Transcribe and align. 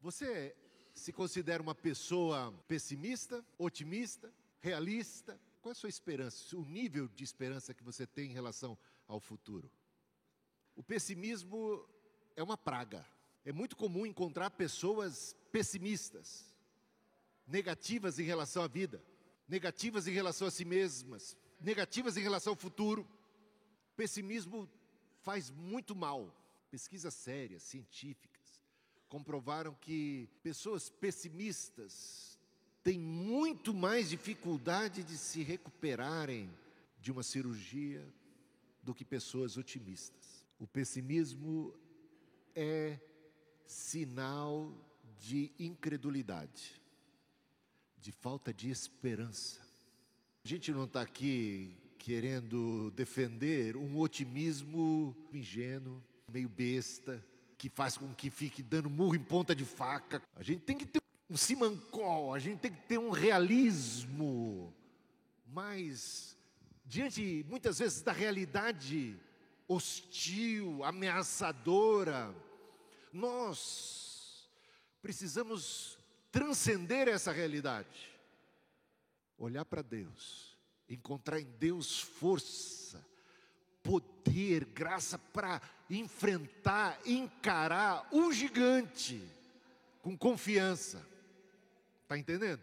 Você 0.00 0.56
se 0.94 1.12
considera 1.12 1.62
uma 1.62 1.74
pessoa 1.74 2.52
pessimista, 2.66 3.44
otimista, 3.58 4.32
realista? 4.58 5.38
Qual 5.60 5.70
é 5.70 5.72
a 5.72 5.74
sua 5.74 5.90
esperança, 5.90 6.56
o 6.56 6.64
nível 6.64 7.06
de 7.08 7.22
esperança 7.22 7.74
que 7.74 7.84
você 7.84 8.06
tem 8.06 8.30
em 8.30 8.34
relação 8.34 8.78
ao 9.06 9.20
futuro? 9.20 9.70
O 10.74 10.82
pessimismo 10.82 11.86
é 12.34 12.42
uma 12.42 12.56
praga. 12.56 13.06
É 13.44 13.52
muito 13.52 13.76
comum 13.76 14.06
encontrar 14.06 14.50
pessoas 14.50 15.36
pessimistas, 15.52 16.54
negativas 17.46 18.18
em 18.18 18.24
relação 18.24 18.62
à 18.62 18.68
vida, 18.68 19.04
negativas 19.46 20.06
em 20.06 20.12
relação 20.12 20.48
a 20.48 20.50
si 20.50 20.64
mesmas, 20.64 21.36
negativas 21.60 22.16
em 22.16 22.22
relação 22.22 22.52
ao 22.52 22.58
futuro. 22.58 23.06
Pessimismo 23.96 24.66
faz 25.20 25.50
muito 25.50 25.94
mal. 25.94 26.34
Pesquisas 26.70 27.12
sérias, 27.14 27.64
científicas, 27.64 28.29
comprovaram 29.10 29.74
que 29.80 30.28
pessoas 30.40 30.88
pessimistas 30.88 32.38
têm 32.82 32.98
muito 32.98 33.74
mais 33.74 34.08
dificuldade 34.08 35.02
de 35.02 35.18
se 35.18 35.42
recuperarem 35.42 36.48
de 37.00 37.10
uma 37.10 37.24
cirurgia 37.24 38.06
do 38.82 38.94
que 38.94 39.04
pessoas 39.04 39.56
otimistas. 39.56 40.46
O 40.60 40.66
pessimismo 40.66 41.74
é 42.54 42.98
sinal 43.66 44.72
de 45.18 45.50
incredulidade, 45.58 46.80
de 48.00 48.12
falta 48.12 48.54
de 48.54 48.70
esperança. 48.70 49.60
A 50.44 50.48
gente 50.48 50.70
não 50.70 50.84
está 50.84 51.02
aqui 51.02 51.76
querendo 51.98 52.92
defender 52.92 53.76
um 53.76 53.98
otimismo 53.98 55.16
ingênuo, 55.32 56.00
meio 56.32 56.48
besta, 56.48 57.22
que 57.60 57.68
faz 57.68 57.98
com 57.98 58.14
que 58.14 58.30
fique 58.30 58.62
dando 58.62 58.88
murro 58.88 59.14
em 59.14 59.22
ponta 59.22 59.54
de 59.54 59.66
faca. 59.66 60.22
A 60.34 60.42
gente 60.42 60.62
tem 60.62 60.78
que 60.78 60.86
ter 60.86 61.02
um 61.28 61.36
simancol, 61.36 62.32
a 62.32 62.38
gente 62.38 62.58
tem 62.58 62.72
que 62.72 62.80
ter 62.88 62.96
um 62.96 63.10
realismo. 63.10 64.74
Mas, 65.46 66.34
diante 66.86 67.44
muitas 67.50 67.78
vezes 67.78 68.00
da 68.00 68.12
realidade 68.12 69.14
hostil, 69.68 70.82
ameaçadora, 70.82 72.34
nós 73.12 74.48
precisamos 75.02 75.98
transcender 76.32 77.08
essa 77.08 77.30
realidade, 77.30 78.10
olhar 79.36 79.66
para 79.66 79.82
Deus, 79.82 80.56
encontrar 80.88 81.38
em 81.38 81.50
Deus 81.58 82.00
força, 82.00 83.06
poder, 83.82 84.64
graça 84.64 85.18
para 85.18 85.60
enfrentar, 85.90 86.98
encarar 87.04 88.06
o 88.12 88.32
gigante 88.32 89.22
com 90.02 90.16
confiança. 90.16 91.04
Está 92.02 92.16
entendendo? 92.16 92.62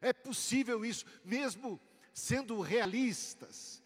É 0.00 0.12
possível 0.12 0.84
isso, 0.84 1.04
mesmo 1.24 1.80
sendo 2.12 2.60
realistas, 2.60 3.82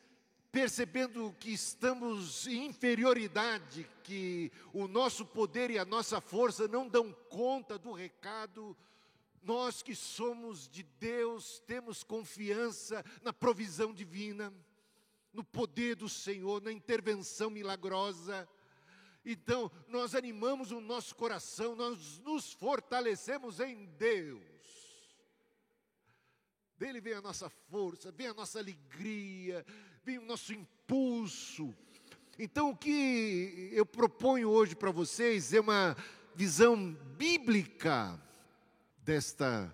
percebendo 0.50 1.34
que 1.40 1.52
estamos 1.52 2.46
em 2.46 2.66
inferioridade, 2.66 3.88
que 4.04 4.52
o 4.72 4.86
nosso 4.86 5.24
poder 5.24 5.70
e 5.70 5.78
a 5.78 5.84
nossa 5.84 6.20
força 6.20 6.68
não 6.68 6.86
dão 6.86 7.12
conta 7.30 7.78
do 7.78 7.92
recado. 7.92 8.76
Nós 9.42 9.82
que 9.82 9.94
somos 9.94 10.68
de 10.68 10.82
Deus, 11.00 11.60
temos 11.66 12.04
confiança 12.04 13.04
na 13.22 13.32
provisão 13.32 13.92
divina 13.92 14.52
no 15.32 15.42
poder 15.42 15.96
do 15.96 16.08
Senhor, 16.08 16.62
na 16.62 16.72
intervenção 16.72 17.50
milagrosa. 17.50 18.48
Então, 19.24 19.70
nós 19.88 20.14
animamos 20.14 20.72
o 20.72 20.80
nosso 20.80 21.14
coração, 21.14 21.74
nós 21.74 22.18
nos 22.18 22.52
fortalecemos 22.52 23.60
em 23.60 23.86
Deus. 23.98 24.42
Dele 26.76 27.00
vem 27.00 27.14
a 27.14 27.22
nossa 27.22 27.48
força, 27.48 28.10
vem 28.10 28.26
a 28.26 28.34
nossa 28.34 28.58
alegria, 28.58 29.64
vem 30.02 30.18
o 30.18 30.24
nosso 30.24 30.52
impulso. 30.52 31.74
Então, 32.38 32.70
o 32.70 32.76
que 32.76 33.70
eu 33.72 33.86
proponho 33.86 34.48
hoje 34.48 34.74
para 34.74 34.90
vocês 34.90 35.52
é 35.52 35.60
uma 35.60 35.96
visão 36.34 36.92
bíblica 37.16 38.20
desta 38.98 39.72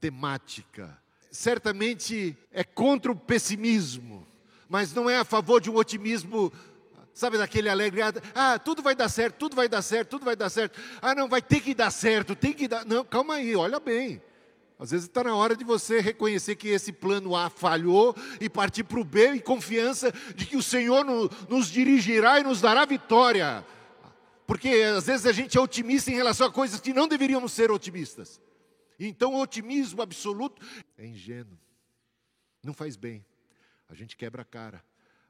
temática. 0.00 0.98
Certamente 1.30 2.36
é 2.50 2.64
contra 2.64 3.12
o 3.12 3.16
pessimismo 3.16 4.29
mas 4.70 4.94
não 4.94 5.10
é 5.10 5.16
a 5.16 5.24
favor 5.24 5.60
de 5.60 5.68
um 5.68 5.74
otimismo, 5.74 6.52
sabe, 7.12 7.36
daquele 7.36 7.68
alegre, 7.68 8.02
ah, 8.32 8.56
tudo 8.56 8.80
vai 8.80 8.94
dar 8.94 9.08
certo, 9.08 9.34
tudo 9.34 9.56
vai 9.56 9.68
dar 9.68 9.82
certo, 9.82 10.10
tudo 10.10 10.24
vai 10.24 10.36
dar 10.36 10.48
certo. 10.48 10.80
Ah, 11.02 11.12
não, 11.12 11.28
vai 11.28 11.42
ter 11.42 11.60
que 11.60 11.74
dar 11.74 11.90
certo, 11.90 12.36
tem 12.36 12.52
que 12.52 12.68
dar. 12.68 12.86
Não, 12.86 13.04
calma 13.04 13.34
aí, 13.34 13.56
olha 13.56 13.80
bem. 13.80 14.22
Às 14.78 14.92
vezes 14.92 15.08
está 15.08 15.24
na 15.24 15.34
hora 15.34 15.56
de 15.56 15.64
você 15.64 16.00
reconhecer 16.00 16.54
que 16.54 16.68
esse 16.68 16.92
plano 16.92 17.34
A 17.34 17.50
falhou 17.50 18.14
e 18.40 18.48
partir 18.48 18.84
para 18.84 19.00
o 19.00 19.04
B 19.04 19.34
em 19.34 19.40
confiança 19.40 20.12
de 20.36 20.46
que 20.46 20.56
o 20.56 20.62
Senhor 20.62 21.04
no, 21.04 21.28
nos 21.48 21.66
dirigirá 21.66 22.38
e 22.38 22.44
nos 22.44 22.60
dará 22.60 22.84
vitória. 22.84 23.66
Porque 24.46 24.68
às 24.68 25.06
vezes 25.06 25.26
a 25.26 25.32
gente 25.32 25.58
é 25.58 25.60
otimista 25.60 26.12
em 26.12 26.14
relação 26.14 26.46
a 26.46 26.52
coisas 26.52 26.80
que 26.80 26.94
não 26.94 27.08
deveríamos 27.08 27.52
ser 27.52 27.72
otimistas. 27.72 28.40
Então 29.00 29.34
o 29.34 29.42
otimismo 29.42 30.00
absoluto 30.00 30.64
é 30.96 31.06
ingênuo, 31.06 31.58
não 32.62 32.72
faz 32.72 32.96
bem 32.96 33.24
a 33.90 33.94
gente 33.94 34.16
quebra 34.16 34.42
a 34.42 34.44
cara, 34.44 34.82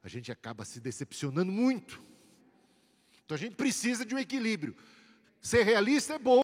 a 0.02 0.08
gente 0.08 0.30
acaba 0.30 0.64
se 0.64 0.80
decepcionando 0.80 1.50
muito. 1.50 2.00
Então 3.24 3.34
a 3.34 3.38
gente 3.38 3.56
precisa 3.56 4.04
de 4.04 4.14
um 4.14 4.18
equilíbrio. 4.18 4.76
Ser 5.40 5.62
realista 5.62 6.14
é 6.14 6.18
bom, 6.18 6.42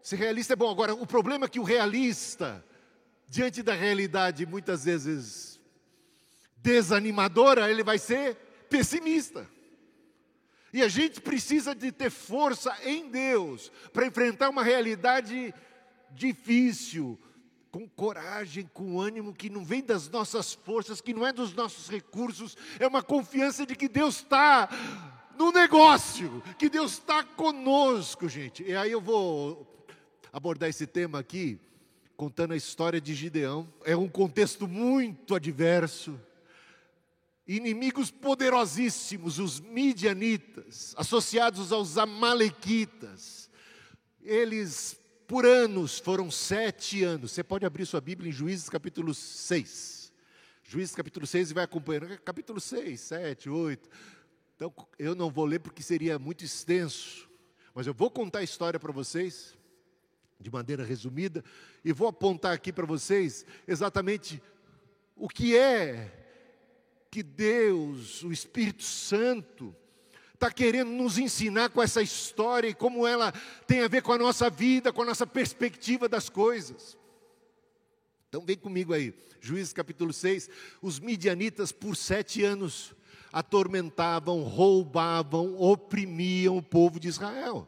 ser 0.00 0.16
realista 0.16 0.52
é 0.52 0.56
bom. 0.56 0.70
Agora, 0.70 0.94
o 0.94 1.06
problema 1.06 1.46
é 1.46 1.48
que 1.48 1.58
o 1.58 1.64
realista, 1.64 2.64
diante 3.28 3.60
da 3.62 3.74
realidade 3.74 4.46
muitas 4.46 4.84
vezes 4.84 5.60
desanimadora, 6.58 7.70
ele 7.70 7.82
vai 7.82 7.98
ser 7.98 8.36
pessimista. 8.70 9.48
E 10.72 10.82
a 10.82 10.88
gente 10.88 11.20
precisa 11.20 11.74
de 11.74 11.90
ter 11.90 12.10
força 12.10 12.76
em 12.84 13.08
Deus 13.08 13.72
para 13.92 14.06
enfrentar 14.06 14.48
uma 14.48 14.62
realidade 14.62 15.52
difícil, 16.12 17.18
com 17.76 17.86
coragem, 17.86 18.66
com 18.72 18.98
ânimo, 18.98 19.34
que 19.34 19.50
não 19.50 19.62
vem 19.62 19.84
das 19.84 20.08
nossas 20.08 20.54
forças, 20.54 21.02
que 21.02 21.12
não 21.12 21.26
é 21.26 21.30
dos 21.30 21.52
nossos 21.52 21.90
recursos, 21.90 22.56
é 22.80 22.86
uma 22.86 23.02
confiança 23.02 23.66
de 23.66 23.76
que 23.76 23.86
Deus 23.86 24.16
está 24.16 24.66
no 25.36 25.52
negócio, 25.52 26.42
que 26.58 26.70
Deus 26.70 26.92
está 26.92 27.22
conosco, 27.22 28.30
gente. 28.30 28.62
E 28.62 28.74
aí 28.74 28.92
eu 28.92 29.00
vou 29.02 29.86
abordar 30.32 30.70
esse 30.70 30.86
tema 30.86 31.18
aqui, 31.18 31.60
contando 32.16 32.52
a 32.52 32.56
história 32.56 32.98
de 32.98 33.14
Gideão. 33.14 33.70
É 33.84 33.94
um 33.94 34.08
contexto 34.08 34.66
muito 34.66 35.34
adverso. 35.34 36.18
Inimigos 37.46 38.10
poderosíssimos, 38.10 39.38
os 39.38 39.60
midianitas, 39.60 40.94
associados 40.96 41.70
aos 41.72 41.98
amalequitas. 41.98 43.50
Eles 44.22 44.98
por 45.26 45.44
anos, 45.44 45.98
foram 45.98 46.30
sete 46.30 47.02
anos. 47.02 47.32
Você 47.32 47.42
pode 47.42 47.66
abrir 47.66 47.84
sua 47.84 48.00
Bíblia 48.00 48.28
em 48.28 48.32
Juízes 48.32 48.68
capítulo 48.68 49.12
6. 49.12 50.12
Juízes 50.62 50.94
capítulo 50.94 51.26
6 51.26 51.50
e 51.50 51.54
vai 51.54 51.64
acompanhando. 51.64 52.18
Capítulo 52.20 52.60
6, 52.60 53.00
7, 53.00 53.50
8. 53.50 53.88
Então, 54.54 54.72
eu 54.98 55.14
não 55.14 55.30
vou 55.30 55.44
ler 55.44 55.58
porque 55.58 55.82
seria 55.82 56.18
muito 56.18 56.44
extenso. 56.44 57.28
Mas 57.74 57.86
eu 57.86 57.94
vou 57.94 58.10
contar 58.10 58.38
a 58.40 58.42
história 58.42 58.80
para 58.80 58.92
vocês, 58.92 59.56
de 60.40 60.50
maneira 60.50 60.84
resumida, 60.84 61.44
e 61.84 61.92
vou 61.92 62.08
apontar 62.08 62.52
aqui 62.52 62.72
para 62.72 62.86
vocês 62.86 63.44
exatamente 63.66 64.42
o 65.14 65.28
que 65.28 65.56
é 65.56 66.10
que 67.10 67.22
Deus, 67.22 68.22
o 68.22 68.32
Espírito 68.32 68.82
Santo, 68.82 69.74
está 70.36 70.50
querendo 70.50 70.90
nos 70.90 71.18
ensinar 71.18 71.70
com 71.70 71.82
essa 71.82 72.02
história 72.02 72.68
e 72.68 72.74
como 72.74 73.06
ela 73.06 73.32
tem 73.66 73.80
a 73.80 73.88
ver 73.88 74.02
com 74.02 74.12
a 74.12 74.18
nossa 74.18 74.48
vida, 74.50 74.92
com 74.92 75.02
a 75.02 75.06
nossa 75.06 75.26
perspectiva 75.26 76.08
das 76.08 76.28
coisas. 76.28 76.96
Então 78.28 78.44
vem 78.44 78.56
comigo 78.56 78.92
aí, 78.92 79.14
Juízes 79.40 79.72
capítulo 79.72 80.12
6. 80.12 80.50
Os 80.82 81.00
midianitas 81.00 81.72
por 81.72 81.96
sete 81.96 82.44
anos 82.44 82.94
atormentavam, 83.32 84.42
roubavam, 84.42 85.58
oprimiam 85.58 86.58
o 86.58 86.62
povo 86.62 87.00
de 87.00 87.08
Israel. 87.08 87.66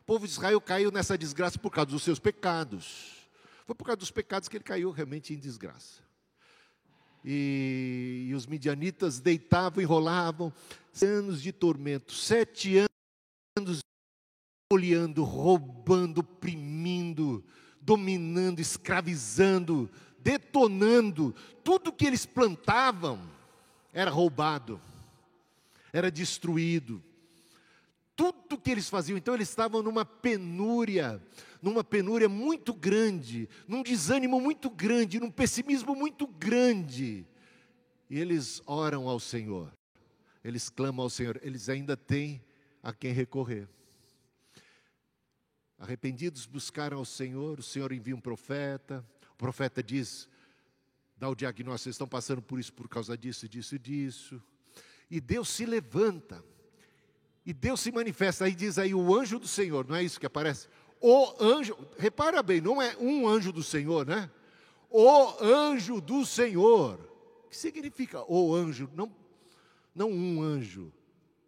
O 0.00 0.04
povo 0.06 0.26
de 0.26 0.32
Israel 0.32 0.60
caiu 0.60 0.90
nessa 0.90 1.18
desgraça 1.18 1.58
por 1.58 1.70
causa 1.70 1.90
dos 1.90 2.02
seus 2.02 2.18
pecados. 2.18 3.28
Foi 3.66 3.74
por 3.74 3.84
causa 3.84 3.98
dos 3.98 4.10
pecados 4.10 4.48
que 4.48 4.56
ele 4.56 4.64
caiu 4.64 4.90
realmente 4.90 5.34
em 5.34 5.38
desgraça. 5.38 6.05
E, 7.28 8.26
e 8.28 8.34
os 8.34 8.46
midianitas 8.46 9.18
deitavam 9.18 9.82
e 9.82 9.84
rolavam, 9.84 10.52
anos 11.02 11.42
de 11.42 11.50
tormento, 11.50 12.12
sete 12.12 12.78
anos 13.58 13.80
olhando, 14.72 15.24
roubando, 15.24 16.18
oprimindo, 16.18 17.44
dominando, 17.80 18.60
escravizando, 18.60 19.90
detonando, 20.18 21.34
tudo 21.64 21.92
que 21.92 22.06
eles 22.06 22.24
plantavam 22.24 23.20
era 23.92 24.10
roubado, 24.10 24.80
era 25.92 26.10
destruído. 26.10 27.02
tudo 28.16 28.58
que 28.58 28.70
eles 28.70 28.88
faziam. 28.88 29.18
Então 29.18 29.34
eles 29.34 29.48
estavam 29.48 29.82
numa 29.82 30.04
penúria, 30.04 31.22
numa 31.66 31.82
penúria 31.82 32.28
muito 32.28 32.72
grande, 32.72 33.48
num 33.66 33.82
desânimo 33.82 34.40
muito 34.40 34.70
grande, 34.70 35.18
num 35.18 35.32
pessimismo 35.32 35.96
muito 35.96 36.24
grande. 36.24 37.26
E 38.08 38.20
eles 38.20 38.62
oram 38.64 39.08
ao 39.08 39.18
Senhor, 39.18 39.76
eles 40.44 40.70
clamam 40.70 41.02
ao 41.02 41.10
Senhor, 41.10 41.40
eles 41.42 41.68
ainda 41.68 41.96
têm 41.96 42.40
a 42.80 42.92
quem 42.92 43.12
recorrer. 43.12 43.68
Arrependidos 45.76 46.46
buscaram 46.46 46.98
ao 46.98 47.04
Senhor, 47.04 47.58
o 47.58 47.64
Senhor 47.64 47.90
envia 47.90 48.14
um 48.14 48.20
profeta, 48.20 49.04
o 49.32 49.36
profeta 49.36 49.82
diz: 49.82 50.28
dá 51.16 51.28
o 51.28 51.34
diagnóstico, 51.34 51.82
vocês 51.82 51.94
estão 51.94 52.06
passando 52.06 52.40
por 52.40 52.60
isso 52.60 52.72
por 52.72 52.88
causa 52.88 53.18
disso, 53.18 53.48
disso 53.48 53.74
e 53.74 53.78
disso. 53.80 54.42
E 55.10 55.20
Deus 55.20 55.48
se 55.48 55.66
levanta, 55.66 56.44
e 57.44 57.52
Deus 57.52 57.80
se 57.80 57.90
manifesta, 57.90 58.44
aí 58.44 58.54
diz 58.54 58.78
aí 58.78 58.94
o 58.94 59.12
anjo 59.12 59.40
do 59.40 59.48
Senhor, 59.48 59.84
não 59.84 59.96
é 59.96 60.04
isso 60.04 60.20
que 60.20 60.26
aparece? 60.26 60.68
O 61.00 61.42
anjo, 61.42 61.76
repara 61.98 62.42
bem, 62.42 62.60
não 62.60 62.80
é 62.80 62.96
um 62.96 63.28
anjo 63.28 63.52
do 63.52 63.62
Senhor, 63.62 64.06
né? 64.06 64.30
O 64.90 65.42
anjo 65.42 66.00
do 66.00 66.24
Senhor. 66.24 66.98
O 67.44 67.48
que 67.48 67.56
significa 67.56 68.24
o 68.30 68.54
anjo? 68.54 68.90
Não, 68.94 69.14
não 69.94 70.10
um 70.10 70.42
anjo. 70.42 70.92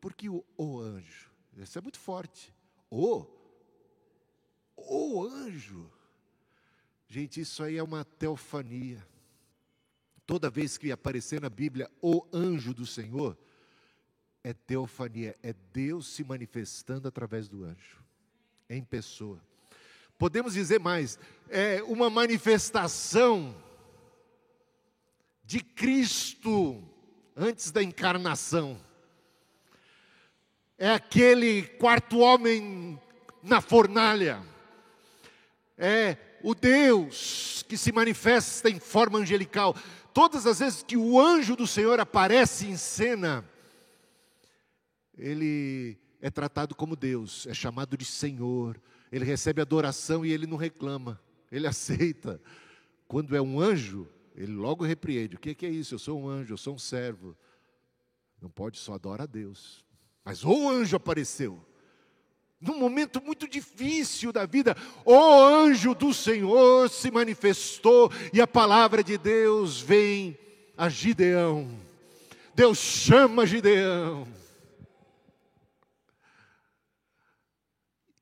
Porque 0.00 0.28
o, 0.28 0.44
o 0.56 0.80
anjo, 0.80 1.30
isso 1.56 1.78
é 1.78 1.80
muito 1.80 1.98
forte. 1.98 2.54
O, 2.90 3.26
o 4.76 5.24
anjo. 5.24 5.90
Gente, 7.08 7.40
isso 7.40 7.62
aí 7.62 7.76
é 7.76 7.82
uma 7.82 8.04
teofania. 8.04 9.04
Toda 10.26 10.50
vez 10.50 10.76
que 10.76 10.92
aparecer 10.92 11.40
na 11.40 11.48
Bíblia 11.48 11.90
o 12.02 12.24
anjo 12.32 12.74
do 12.74 12.84
Senhor, 12.84 13.36
é 14.44 14.52
teofania, 14.52 15.36
é 15.42 15.52
Deus 15.72 16.06
se 16.06 16.22
manifestando 16.22 17.08
através 17.08 17.48
do 17.48 17.64
anjo, 17.64 17.97
em 18.68 18.82
pessoa. 18.82 19.40
Podemos 20.18 20.54
dizer 20.54 20.80
mais, 20.80 21.18
é 21.48 21.82
uma 21.84 22.10
manifestação 22.10 23.54
de 25.44 25.60
Cristo 25.60 26.82
antes 27.36 27.70
da 27.70 27.82
encarnação. 27.82 28.78
É 30.76 30.90
aquele 30.90 31.62
quarto 31.62 32.18
homem 32.18 33.00
na 33.42 33.60
fornalha. 33.60 34.42
É 35.76 36.16
o 36.42 36.54
Deus 36.54 37.64
que 37.68 37.76
se 37.76 37.92
manifesta 37.92 38.68
em 38.68 38.78
forma 38.78 39.18
angelical. 39.18 39.74
Todas 40.12 40.46
as 40.46 40.58
vezes 40.58 40.82
que 40.82 40.96
o 40.96 41.18
anjo 41.20 41.56
do 41.56 41.66
Senhor 41.66 42.00
aparece 42.00 42.66
em 42.66 42.76
cena, 42.76 43.48
ele 45.16 45.96
é 46.20 46.30
tratado 46.30 46.74
como 46.74 46.96
Deus, 46.96 47.46
é 47.46 47.54
chamado 47.54 47.96
de 47.96 48.04
Senhor, 48.04 48.80
ele 49.10 49.24
recebe 49.24 49.60
adoração 49.60 50.24
e 50.24 50.32
ele 50.32 50.46
não 50.46 50.56
reclama, 50.56 51.20
ele 51.50 51.66
aceita. 51.66 52.40
Quando 53.06 53.34
é 53.34 53.40
um 53.40 53.60
anjo, 53.60 54.08
ele 54.34 54.52
logo 54.52 54.84
repreende: 54.84 55.36
o 55.36 55.38
que 55.38 55.64
é 55.64 55.70
isso? 55.70 55.94
Eu 55.94 55.98
sou 55.98 56.20
um 56.20 56.28
anjo, 56.28 56.54
eu 56.54 56.58
sou 56.58 56.74
um 56.74 56.78
servo. 56.78 57.36
Não 58.40 58.50
pode 58.50 58.78
só 58.78 58.94
adorar 58.94 59.22
a 59.22 59.26
Deus. 59.26 59.84
Mas 60.24 60.44
o 60.44 60.68
anjo 60.68 60.94
apareceu, 60.96 61.64
num 62.60 62.78
momento 62.78 63.22
muito 63.22 63.48
difícil 63.48 64.32
da 64.32 64.44
vida, 64.44 64.76
o 65.04 65.14
anjo 65.16 65.94
do 65.94 66.12
Senhor 66.12 66.90
se 66.90 67.10
manifestou 67.10 68.10
e 68.32 68.40
a 68.40 68.46
palavra 68.46 69.02
de 69.02 69.16
Deus 69.16 69.80
vem 69.80 70.36
a 70.76 70.88
Gideão. 70.88 71.70
Deus 72.54 72.78
chama 72.78 73.46
Gideão. 73.46 74.26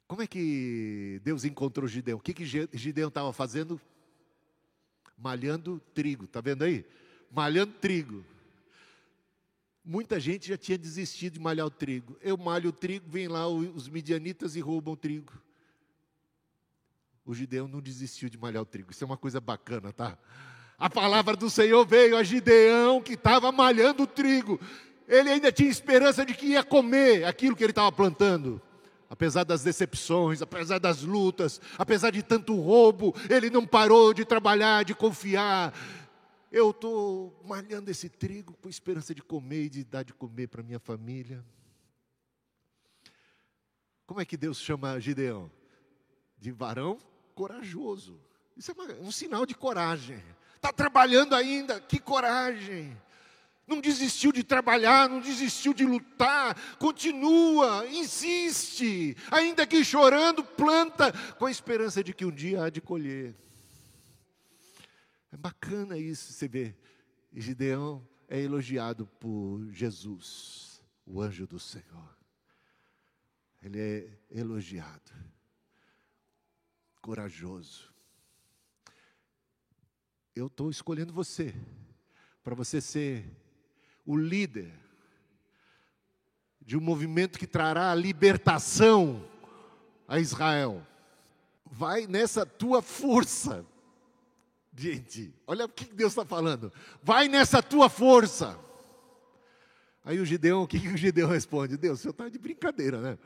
Como 0.06 0.22
é 0.22 0.26
que 0.26 1.20
Deus 1.24 1.44
encontrou 1.44 1.88
Gideão? 1.88 2.18
O 2.18 2.20
que, 2.20 2.32
que 2.32 2.44
Gideão 2.44 3.08
estava 3.08 3.32
fazendo? 3.32 3.80
Malhando 5.18 5.80
trigo, 5.94 6.26
está 6.26 6.40
vendo 6.40 6.62
aí? 6.62 6.84
Malhando 7.30 7.72
trigo. 7.72 8.24
Muita 9.84 10.20
gente 10.20 10.48
já 10.48 10.56
tinha 10.56 10.78
desistido 10.78 11.34
de 11.34 11.40
malhar 11.40 11.66
o 11.66 11.70
trigo. 11.70 12.16
Eu 12.20 12.36
malho 12.36 12.70
o 12.70 12.72
trigo, 12.72 13.08
vem 13.08 13.26
lá 13.26 13.48
os 13.48 13.88
midianitas 13.88 14.54
e 14.54 14.60
roubam 14.60 14.94
o 14.94 14.96
trigo. 14.96 15.32
O 17.24 17.34
Gideão 17.34 17.66
não 17.66 17.80
desistiu 17.80 18.28
de 18.28 18.38
malhar 18.38 18.62
o 18.62 18.66
trigo. 18.66 18.92
Isso 18.92 19.02
é 19.02 19.06
uma 19.06 19.16
coisa 19.16 19.40
bacana, 19.40 19.92
tá? 19.92 20.16
A 20.78 20.88
palavra 20.88 21.34
do 21.36 21.50
Senhor 21.50 21.84
veio 21.84 22.16
a 22.16 22.22
Gideão 22.22 23.00
que 23.00 23.14
estava 23.14 23.50
malhando 23.50 24.04
o 24.04 24.06
trigo. 24.06 24.60
Ele 25.08 25.30
ainda 25.30 25.50
tinha 25.50 25.70
esperança 25.70 26.24
de 26.24 26.34
que 26.34 26.46
ia 26.46 26.62
comer 26.62 27.24
aquilo 27.24 27.56
que 27.56 27.64
ele 27.64 27.72
estava 27.72 27.90
plantando 27.90 28.62
apesar 29.08 29.44
das 29.44 29.62
decepções, 29.62 30.42
apesar 30.42 30.78
das 30.78 31.02
lutas, 31.02 31.60
apesar 31.78 32.10
de 32.10 32.22
tanto 32.22 32.54
roubo, 32.60 33.14
ele 33.30 33.50
não 33.50 33.66
parou 33.66 34.12
de 34.12 34.24
trabalhar, 34.24 34.84
de 34.84 34.94
confiar. 34.94 35.74
Eu 36.50 36.70
estou 36.70 37.38
malhando 37.44 37.90
esse 37.90 38.08
trigo 38.08 38.56
com 38.60 38.68
esperança 38.68 39.14
de 39.14 39.22
comer 39.22 39.64
e 39.64 39.70
de 39.70 39.84
dar 39.84 40.02
de 40.02 40.12
comer 40.12 40.48
para 40.48 40.62
minha 40.62 40.78
família. 40.78 41.44
Como 44.06 44.20
é 44.20 44.24
que 44.24 44.36
Deus 44.36 44.58
chama 44.58 45.00
Gideão? 45.00 45.50
De 46.38 46.52
varão 46.52 46.98
corajoso. 47.34 48.20
Isso 48.56 48.70
é 48.70 48.94
um 49.02 49.10
sinal 49.10 49.44
de 49.44 49.54
coragem. 49.54 50.22
Está 50.54 50.72
trabalhando 50.72 51.34
ainda, 51.34 51.80
que 51.80 51.98
coragem 51.98 52.96
não 53.66 53.80
desistiu 53.80 54.30
de 54.30 54.44
trabalhar, 54.44 55.08
não 55.08 55.20
desistiu 55.20 55.74
de 55.74 55.84
lutar, 55.84 56.56
continua, 56.78 57.86
insiste, 57.88 59.16
ainda 59.30 59.66
que 59.66 59.84
chorando, 59.84 60.44
planta, 60.44 61.12
com 61.34 61.46
a 61.46 61.50
esperança 61.50 62.02
de 62.02 62.14
que 62.14 62.24
um 62.24 62.30
dia 62.30 62.64
há 62.64 62.70
de 62.70 62.80
colher. 62.80 63.34
É 65.32 65.36
bacana 65.36 65.98
isso, 65.98 66.32
você 66.32 66.46
vê. 66.46 66.76
Gideão 67.32 68.06
é 68.28 68.40
elogiado 68.40 69.06
por 69.18 69.68
Jesus, 69.72 70.80
o 71.04 71.20
anjo 71.20 71.46
do 71.46 71.58
Senhor. 71.58 72.16
Ele 73.60 73.80
é 73.80 74.18
elogiado, 74.30 75.12
corajoso. 77.02 77.92
Eu 80.36 80.46
estou 80.46 80.70
escolhendo 80.70 81.12
você, 81.12 81.52
para 82.44 82.54
você 82.54 82.80
ser 82.80 83.28
o 84.06 84.16
líder 84.16 84.72
de 86.60 86.76
um 86.76 86.80
movimento 86.80 87.38
que 87.38 87.46
trará 87.46 87.90
a 87.90 87.94
libertação 87.94 89.22
a 90.08 90.18
Israel. 90.18 90.86
Vai 91.64 92.06
nessa 92.06 92.46
tua 92.46 92.80
força. 92.80 93.64
Gente, 94.74 95.34
olha 95.46 95.64
o 95.64 95.68
que 95.68 95.86
Deus 95.86 96.12
está 96.12 96.24
falando. 96.24 96.72
Vai 97.02 97.28
nessa 97.28 97.62
tua 97.62 97.88
força. 97.88 98.58
Aí 100.04 100.20
o 100.20 100.24
Gideão, 100.24 100.62
o 100.62 100.68
que, 100.68 100.78
que 100.78 100.88
o 100.88 100.96
Gideão 100.96 101.28
responde? 101.28 101.76
Deus, 101.76 102.00
senhor 102.00 102.12
está 102.12 102.28
de 102.28 102.38
brincadeira, 102.38 103.00
né? 103.00 103.18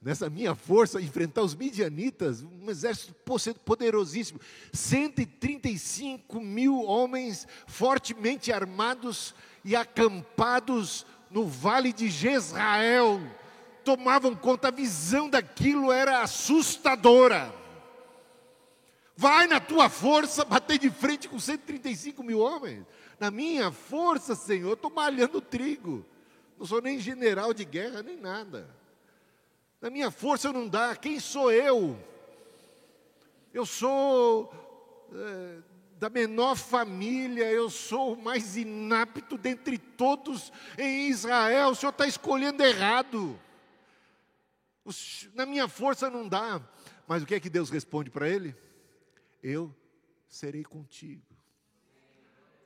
Nessa 0.00 0.30
minha 0.30 0.54
força, 0.54 1.00
enfrentar 1.00 1.42
os 1.42 1.54
midianitas, 1.54 2.42
um 2.42 2.70
exército 2.70 3.14
poderosíssimo, 3.64 4.40
135 4.72 6.40
mil 6.40 6.82
homens 6.82 7.46
fortemente 7.66 8.50
armados, 8.50 9.34
e 9.64 9.76
acampados 9.76 11.06
no 11.30 11.46
vale 11.46 11.92
de 11.92 12.08
Jezrael, 12.08 13.20
tomavam 13.84 14.34
conta, 14.34 14.68
a 14.68 14.72
visão 14.72 15.28
daquilo 15.28 15.92
era 15.92 16.22
assustadora. 16.22 17.54
Vai 19.16 19.46
na 19.46 19.60
tua 19.60 19.88
força 19.88 20.44
bater 20.44 20.78
de 20.78 20.90
frente 20.90 21.28
com 21.28 21.38
135 21.38 22.22
mil 22.22 22.40
homens. 22.40 22.86
Na 23.18 23.30
minha 23.30 23.70
força, 23.70 24.34
Senhor, 24.34 24.72
estou 24.72 24.90
malhando 24.90 25.40
trigo. 25.42 26.04
Não 26.58 26.64
sou 26.64 26.80
nem 26.80 26.98
general 26.98 27.52
de 27.52 27.64
guerra, 27.64 28.02
nem 28.02 28.16
nada. 28.16 28.68
Na 29.80 29.90
minha 29.90 30.10
força 30.10 30.52
não 30.52 30.66
dá. 30.66 30.96
Quem 30.96 31.20
sou 31.20 31.52
eu? 31.52 31.98
Eu 33.52 33.66
sou 33.66 34.52
é, 35.12 35.58
da 36.00 36.08
menor 36.08 36.56
família, 36.56 37.52
eu 37.52 37.68
sou 37.68 38.14
o 38.14 38.22
mais 38.22 38.56
inapto 38.56 39.36
dentre 39.36 39.76
todos 39.76 40.50
em 40.78 41.10
Israel. 41.10 41.68
O 41.68 41.74
senhor 41.74 41.90
está 41.90 42.06
escolhendo 42.06 42.62
errado. 42.62 43.38
Na 45.34 45.44
minha 45.44 45.68
força 45.68 46.08
não 46.08 46.26
dá. 46.26 46.58
Mas 47.06 47.22
o 47.22 47.26
que 47.26 47.34
é 47.34 47.40
que 47.40 47.50
Deus 47.50 47.68
responde 47.68 48.08
para 48.08 48.26
ele? 48.26 48.56
Eu 49.42 49.76
serei 50.26 50.64
contigo. 50.64 51.22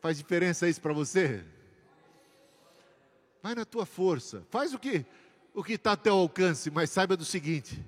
Faz 0.00 0.16
diferença 0.16 0.68
isso 0.68 0.80
para 0.80 0.92
você? 0.92 1.44
Vai 3.42 3.56
na 3.56 3.64
tua 3.64 3.84
força. 3.84 4.46
Faz 4.48 4.72
o 4.72 4.78
que 4.78 5.04
o 5.52 5.64
que 5.64 5.72
está 5.72 5.92
a 5.92 5.96
teu 5.96 6.14
alcance, 6.14 6.70
mas 6.70 6.90
saiba 6.90 7.16
do 7.16 7.24
seguinte: 7.24 7.84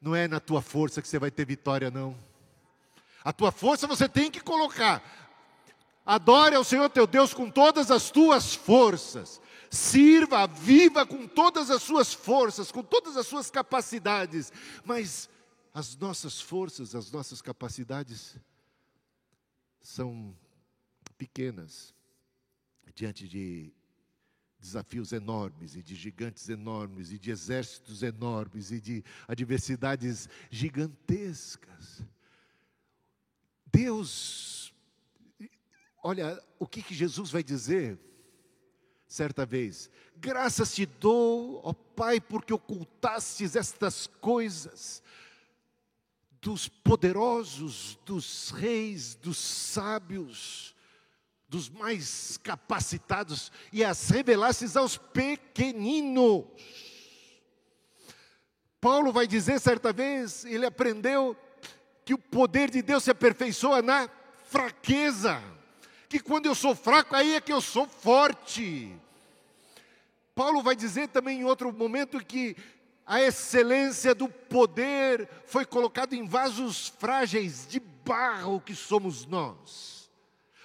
não 0.00 0.16
é 0.16 0.26
na 0.26 0.40
tua 0.40 0.62
força 0.62 1.02
que 1.02 1.08
você 1.08 1.18
vai 1.18 1.30
ter 1.30 1.44
vitória, 1.44 1.90
não. 1.90 2.16
A 3.26 3.32
tua 3.32 3.50
força 3.50 3.88
você 3.88 4.08
tem 4.08 4.30
que 4.30 4.38
colocar. 4.38 5.02
Adore 6.06 6.54
ao 6.54 6.62
Senhor 6.62 6.88
teu 6.88 7.08
Deus 7.08 7.34
com 7.34 7.50
todas 7.50 7.90
as 7.90 8.08
tuas 8.08 8.54
forças. 8.54 9.40
sirva, 9.68 10.46
viva 10.46 11.04
com 11.04 11.26
todas 11.26 11.68
as 11.68 11.82
suas 11.82 12.14
forças, 12.14 12.70
com 12.70 12.84
todas 12.84 13.16
as 13.16 13.26
suas 13.26 13.50
capacidades, 13.50 14.52
mas 14.84 15.28
as 15.74 15.96
nossas 15.96 16.40
forças, 16.40 16.94
as 16.94 17.10
nossas 17.10 17.42
capacidades 17.42 18.36
são 19.82 20.32
pequenas 21.18 21.92
diante 22.94 23.26
de 23.26 23.72
desafios 24.60 25.10
enormes 25.10 25.74
e 25.74 25.82
de 25.82 25.96
gigantes 25.96 26.48
enormes 26.48 27.10
e 27.10 27.18
de 27.18 27.32
exércitos 27.32 28.04
enormes 28.04 28.70
e 28.70 28.80
de 28.80 29.04
adversidades 29.26 30.28
gigantescas. 30.48 32.04
Deus, 33.76 34.72
olha, 36.02 36.42
o 36.58 36.66
que, 36.66 36.82
que 36.82 36.94
Jesus 36.94 37.30
vai 37.30 37.42
dizer 37.42 37.98
certa 39.06 39.44
vez? 39.44 39.90
Graças 40.16 40.74
te 40.74 40.86
dou, 40.86 41.60
ó 41.62 41.74
Pai, 41.74 42.18
porque 42.18 42.54
ocultastes 42.54 43.54
estas 43.54 44.06
coisas 44.06 45.02
dos 46.40 46.68
poderosos, 46.68 47.98
dos 48.06 48.48
reis, 48.48 49.14
dos 49.14 49.36
sábios, 49.36 50.74
dos 51.46 51.68
mais 51.68 52.38
capacitados 52.38 53.52
e 53.70 53.84
as 53.84 54.08
revelasses 54.08 54.74
aos 54.74 54.96
pequeninos. 54.96 56.46
Paulo 58.80 59.12
vai 59.12 59.26
dizer 59.26 59.60
certa 59.60 59.92
vez, 59.92 60.46
ele 60.46 60.64
aprendeu 60.64 61.36
que 62.06 62.14
o 62.14 62.18
poder 62.18 62.70
de 62.70 62.80
Deus 62.80 63.02
se 63.02 63.10
aperfeiçoa 63.10 63.82
na 63.82 64.08
fraqueza, 64.46 65.42
que 66.08 66.20
quando 66.20 66.46
eu 66.46 66.54
sou 66.54 66.72
fraco, 66.72 67.16
aí 67.16 67.34
é 67.34 67.40
que 67.40 67.52
eu 67.52 67.60
sou 67.60 67.88
forte. 67.88 68.94
Paulo 70.32 70.62
vai 70.62 70.76
dizer 70.76 71.08
também 71.08 71.40
em 71.40 71.44
outro 71.44 71.72
momento 71.72 72.24
que 72.24 72.56
a 73.04 73.20
excelência 73.20 74.14
do 74.14 74.28
poder 74.28 75.28
foi 75.46 75.64
colocada 75.64 76.14
em 76.14 76.28
vasos 76.28 76.94
frágeis 76.96 77.66
de 77.66 77.80
barro 77.80 78.60
que 78.60 78.74
somos 78.74 79.26
nós 79.26 80.05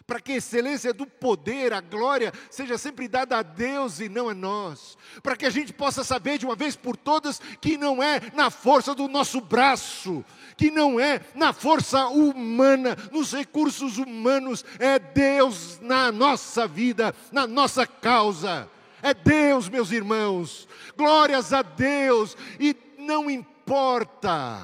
para 0.05 0.19
que 0.19 0.33
a 0.33 0.37
excelência 0.37 0.93
do 0.93 1.05
poder, 1.05 1.73
a 1.73 1.81
glória, 1.81 2.33
seja 2.49 2.77
sempre 2.77 3.07
dada 3.07 3.37
a 3.37 3.43
Deus 3.43 3.99
e 3.99 4.09
não 4.09 4.29
a 4.29 4.33
nós, 4.33 4.97
para 5.21 5.35
que 5.35 5.45
a 5.45 5.49
gente 5.49 5.73
possa 5.73 6.03
saber 6.03 6.37
de 6.37 6.45
uma 6.45 6.55
vez 6.55 6.75
por 6.75 6.97
todas 6.97 7.39
que 7.59 7.77
não 7.77 8.01
é 8.01 8.19
na 8.33 8.49
força 8.49 8.93
do 8.95 9.07
nosso 9.07 9.39
braço, 9.41 10.23
que 10.57 10.71
não 10.71 10.99
é 10.99 11.21
na 11.35 11.53
força 11.53 12.07
humana, 12.07 12.97
nos 13.11 13.31
recursos 13.31 13.97
humanos, 13.97 14.65
é 14.79 14.99
Deus 14.99 15.79
na 15.81 16.11
nossa 16.11 16.67
vida, 16.67 17.15
na 17.31 17.47
nossa 17.47 17.85
causa. 17.85 18.69
É 19.03 19.13
Deus, 19.13 19.67
meus 19.67 19.91
irmãos. 19.91 20.67
Glórias 20.95 21.51
a 21.53 21.63
Deus. 21.63 22.37
E 22.59 22.75
não 22.99 23.31
importa 23.31 24.63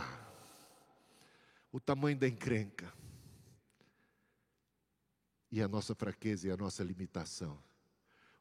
o 1.71 1.79
tamanho 1.79 2.17
da 2.17 2.27
encrenca 2.27 2.96
e 5.51 5.61
a 5.61 5.67
nossa 5.67 5.95
fraqueza 5.95 6.47
e 6.47 6.51
a 6.51 6.57
nossa 6.57 6.83
limitação. 6.83 7.57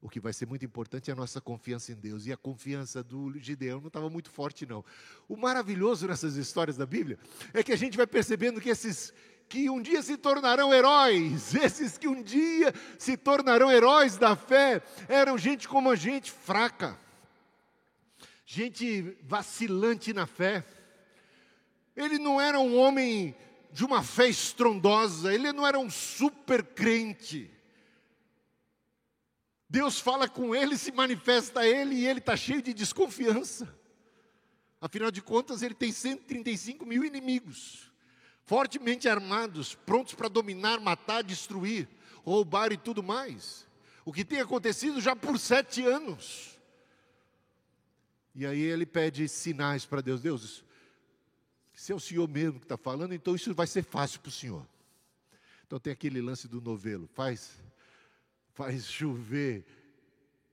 O 0.00 0.08
que 0.08 0.20
vai 0.20 0.32
ser 0.32 0.46
muito 0.46 0.64
importante 0.64 1.10
é 1.10 1.12
a 1.12 1.16
nossa 1.16 1.40
confiança 1.40 1.90
em 1.90 1.94
Deus. 1.94 2.26
E 2.26 2.32
a 2.32 2.36
confiança 2.36 3.02
do 3.02 3.36
Gideão 3.38 3.80
não 3.80 3.88
estava 3.88 4.10
muito 4.10 4.30
forte, 4.30 4.66
não. 4.66 4.84
O 5.28 5.36
maravilhoso 5.36 6.06
nessas 6.06 6.36
histórias 6.36 6.76
da 6.76 6.86
Bíblia 6.86 7.18
é 7.52 7.62
que 7.62 7.72
a 7.72 7.76
gente 7.76 7.96
vai 7.96 8.06
percebendo 8.06 8.60
que 8.60 8.68
esses 8.68 9.12
que 9.48 9.70
um 9.70 9.80
dia 9.80 10.02
se 10.02 10.16
tornarão 10.16 10.75
heróis, 10.75 11.54
esses 11.56 11.96
que 11.96 12.08
um 12.08 12.22
dia 12.22 12.75
se 12.98 13.16
tornarão 13.16 13.70
heróis 13.70 14.16
da 14.16 14.36
fé, 14.36 14.82
eram 15.08 15.38
gente 15.38 15.68
como 15.68 15.90
a 15.90 15.96
gente 15.96 16.30
fraca, 16.30 16.98
gente 18.44 19.16
vacilante 19.22 20.12
na 20.12 20.26
fé. 20.26 20.64
Ele 21.96 22.18
não 22.18 22.40
era 22.40 22.60
um 22.60 22.76
homem 22.76 23.34
de 23.73 23.85
uma 23.85 24.02
fé 24.02 24.28
estrondosa, 24.28 25.32
ele 25.32 25.52
não 25.52 25.66
era 25.66 25.78
um 25.78 25.90
super 25.90 26.62
crente. 26.62 27.50
Deus 29.68 29.99
fala 29.99 30.28
com 30.28 30.54
ele, 30.54 30.78
se 30.78 30.92
manifesta 30.92 31.61
a 31.61 31.66
ele 31.66 31.96
e 31.96 32.06
ele 32.06 32.20
está 32.20 32.37
cheio 32.37 32.62
de 32.62 32.73
desconfiança. 32.73 33.68
Afinal 34.80 35.11
de 35.11 35.20
contas, 35.20 35.62
ele 35.62 35.75
tem 35.75 35.90
135 35.90 36.87
mil 36.87 37.04
inimigos, 37.04 37.90
fortemente 38.44 39.08
armados, 39.08 39.75
prontos 39.75 40.14
para 40.14 40.28
dominar, 40.28 40.80
matar, 40.80 41.25
destruir, 41.25 41.88
roubar 42.25 42.73
e 42.73 42.76
tudo 42.76 43.02
mais. 43.02 43.66
O 44.04 44.12
que 44.12 44.25
tem 44.25 44.40
acontecido 44.40 45.00
já 45.00 45.16
por 45.16 45.38
sete 45.38 45.82
anos. 45.82 46.56
E 48.35 48.46
aí 48.46 48.61
ele 48.61 48.87
pede 48.87 49.28
sinais 49.28 49.85
para 49.85 50.00
Deus: 50.00 50.20
Deus, 50.20 50.64
se 51.76 51.92
é 51.92 51.95
o 51.95 52.00
senhor 52.00 52.26
mesmo 52.26 52.59
que 52.59 52.64
está 52.64 52.78
falando, 52.78 53.12
então 53.12 53.35
isso 53.35 53.54
vai 53.54 53.66
ser 53.66 53.85
fácil 53.85 54.18
para 54.21 54.30
o 54.30 54.33
senhor. 54.33 54.66
Então 55.66 55.78
tem 55.78 55.92
aquele 55.92 56.23
lance 56.23 56.49
do 56.49 56.59
novelo, 56.59 57.06
faz, 57.06 57.62
faz 58.54 58.87
chover 58.87 59.66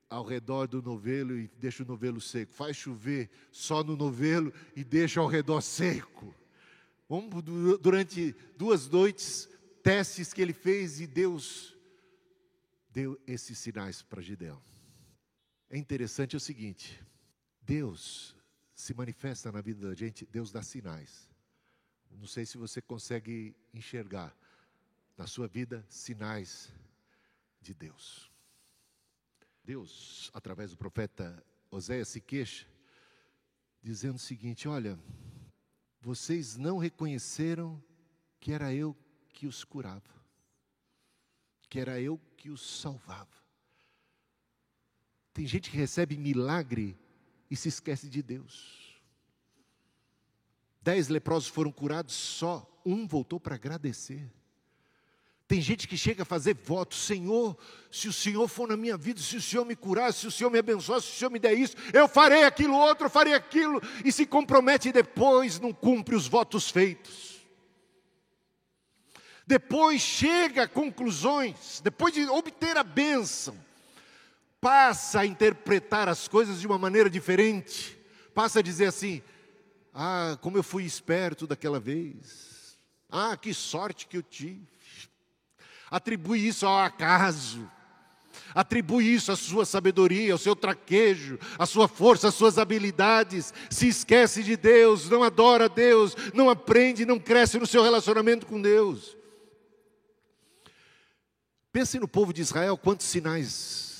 ao 0.09 0.25
redor 0.25 0.67
do 0.67 0.81
novelo 0.81 1.39
e 1.39 1.47
deixa 1.57 1.81
o 1.81 1.85
novelo 1.85 2.19
seco, 2.19 2.51
faz 2.51 2.75
chover 2.75 3.29
só 3.51 3.83
no 3.83 3.95
novelo 3.95 4.53
e 4.75 4.83
deixa 4.83 5.21
ao 5.21 5.27
redor 5.27 5.61
seco. 5.61 6.35
Vamos, 7.07 7.41
durante 7.79 8.35
duas 8.57 8.89
noites, 8.89 9.47
testes 9.81 10.33
que 10.33 10.41
ele 10.41 10.53
fez 10.53 10.99
e 10.99 11.07
Deus 11.07 11.73
deu 12.91 13.19
esses 13.25 13.57
sinais 13.57 14.01
para 14.01 14.21
Gideão. 14.21 14.61
É 15.69 15.77
interessante 15.77 16.35
o 16.35 16.39
seguinte: 16.39 17.01
Deus 17.61 18.35
se 18.75 18.93
manifesta 18.93 19.51
na 19.51 19.61
vida 19.61 19.87
da 19.87 19.95
gente, 19.95 20.25
Deus 20.25 20.51
dá 20.51 20.61
sinais. 20.61 21.29
Não 22.11 22.27
sei 22.27 22.45
se 22.45 22.57
você 22.57 22.81
consegue 22.81 23.55
enxergar 23.73 24.35
na 25.17 25.27
sua 25.27 25.47
vida 25.47 25.85
sinais 25.89 26.71
de 27.61 27.73
Deus. 27.73 28.31
Deus, 29.63 30.29
através 30.33 30.71
do 30.71 30.77
profeta 30.77 31.43
Oséias, 31.71 32.09
se 32.09 32.21
queixa, 32.21 32.67
dizendo 33.81 34.15
o 34.15 34.19
seguinte: 34.19 34.67
Olha, 34.67 34.99
vocês 36.01 36.57
não 36.57 36.77
reconheceram 36.77 37.81
que 38.39 38.51
era 38.51 38.73
eu 38.73 38.95
que 39.29 39.47
os 39.47 39.63
curava, 39.63 40.13
que 41.69 41.79
era 41.79 41.99
eu 41.99 42.19
que 42.35 42.49
os 42.49 42.61
salvava. 42.81 43.43
Tem 45.33 45.47
gente 45.47 45.71
que 45.71 45.77
recebe 45.77 46.17
milagre 46.17 46.97
e 47.53 47.55
se 47.55 47.69
esquece 47.69 48.09
de 48.09 48.23
Deus. 48.23 48.97
Dez 50.81 51.07
leprosos 51.07 51.47
foram 51.47 51.71
curados, 51.71 52.15
só 52.15 52.67
um 52.83 53.05
voltou 53.05 53.39
para 53.39 53.53
agradecer. 53.53 54.27
Tem 55.47 55.61
gente 55.61 55.87
que 55.87 55.95
chega 55.95 56.23
a 56.23 56.25
fazer 56.25 56.55
voto, 56.55 56.95
Senhor, 56.95 57.55
se 57.91 58.07
o 58.07 58.13
Senhor 58.13 58.47
for 58.47 58.67
na 58.67 58.75
minha 58.75 58.97
vida, 58.97 59.21
se 59.21 59.37
o 59.37 59.41
Senhor 59.41 59.65
me 59.65 59.75
curar, 59.75 60.11
se 60.11 60.25
o 60.25 60.31
Senhor 60.31 60.49
me 60.49 60.57
abençoar, 60.57 60.99
se 60.99 61.11
o 61.11 61.13
Senhor 61.13 61.29
me 61.29 61.37
der 61.37 61.53
isso, 61.53 61.75
eu 61.93 62.07
farei 62.07 62.43
aquilo 62.43 62.75
outro, 62.75 63.05
eu 63.05 63.09
farei 63.11 63.35
aquilo, 63.35 63.79
e 64.03 64.11
se 64.11 64.25
compromete 64.25 64.89
e 64.89 64.91
depois 64.91 65.59
não 65.59 65.71
cumpre 65.71 66.15
os 66.15 66.27
votos 66.27 66.71
feitos. 66.71 67.45
Depois 69.45 70.01
chega 70.01 70.63
a 70.63 70.67
conclusões, 70.67 71.81
depois 71.81 72.15
de 72.15 72.27
obter 72.27 72.77
a 72.77 72.83
bênção, 72.83 73.55
passa 74.63 75.19
a 75.19 75.25
interpretar 75.25 76.07
as 76.07 76.29
coisas 76.29 76.61
de 76.61 76.65
uma 76.65 76.77
maneira 76.77 77.09
diferente, 77.09 77.99
passa 78.33 78.59
a 78.59 78.61
dizer 78.61 78.85
assim: 78.85 79.21
ah, 79.93 80.37
como 80.39 80.57
eu 80.57 80.63
fui 80.63 80.85
esperto 80.85 81.45
daquela 81.45 81.81
vez, 81.81 82.79
ah, 83.11 83.35
que 83.35 83.53
sorte 83.53 84.07
que 84.07 84.15
eu 84.15 84.23
tive. 84.23 84.65
Atribui 85.91 86.47
isso 86.47 86.65
ao 86.65 86.79
acaso, 86.79 87.69
atribui 88.55 89.13
isso 89.13 89.33
à 89.33 89.35
sua 89.35 89.65
sabedoria, 89.65 90.31
ao 90.31 90.39
seu 90.39 90.55
traquejo, 90.55 91.37
à 91.59 91.65
sua 91.65 91.89
força, 91.89 92.29
às 92.29 92.33
suas 92.33 92.57
habilidades, 92.57 93.53
se 93.69 93.89
esquece 93.89 94.41
de 94.43 94.55
Deus, 94.55 95.09
não 95.09 95.23
adora 95.23 95.67
Deus, 95.67 96.15
não 96.33 96.49
aprende, 96.49 97.05
não 97.05 97.19
cresce 97.19 97.59
no 97.59 97.67
seu 97.67 97.83
relacionamento 97.83 98.45
com 98.45 98.61
Deus. 98.61 99.17
Pense 101.69 101.99
no 101.99 102.07
povo 102.07 102.31
de 102.31 102.41
Israel, 102.41 102.77
quantos 102.77 103.07
sinais 103.07 103.92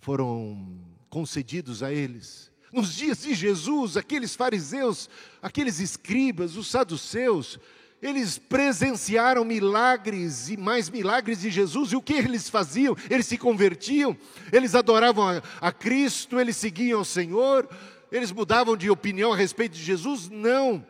foram 0.00 0.78
concedidos 1.08 1.82
a 1.82 1.92
eles. 1.92 2.50
Nos 2.72 2.94
dias 2.94 3.22
de 3.22 3.34
Jesus, 3.34 3.96
aqueles 3.96 4.34
fariseus, 4.34 5.10
aqueles 5.42 5.80
escribas, 5.80 6.56
os 6.56 6.68
saduceus, 6.68 7.58
eles 8.00 8.38
presenciaram 8.38 9.44
milagres 9.44 10.48
e 10.48 10.56
mais 10.56 10.88
milagres 10.88 11.40
de 11.40 11.50
Jesus, 11.50 11.92
e 11.92 11.96
o 11.96 12.02
que 12.02 12.14
eles 12.14 12.48
faziam? 12.48 12.96
Eles 13.10 13.26
se 13.26 13.36
convertiam, 13.36 14.16
eles 14.52 14.74
adoravam 14.74 15.28
a, 15.28 15.42
a 15.60 15.72
Cristo, 15.72 16.40
eles 16.40 16.56
seguiam 16.56 17.02
o 17.02 17.04
Senhor, 17.04 17.68
eles 18.10 18.32
mudavam 18.32 18.76
de 18.76 18.88
opinião 18.88 19.32
a 19.32 19.36
respeito 19.36 19.76
de 19.76 19.82
Jesus? 19.82 20.28
Não. 20.30 20.84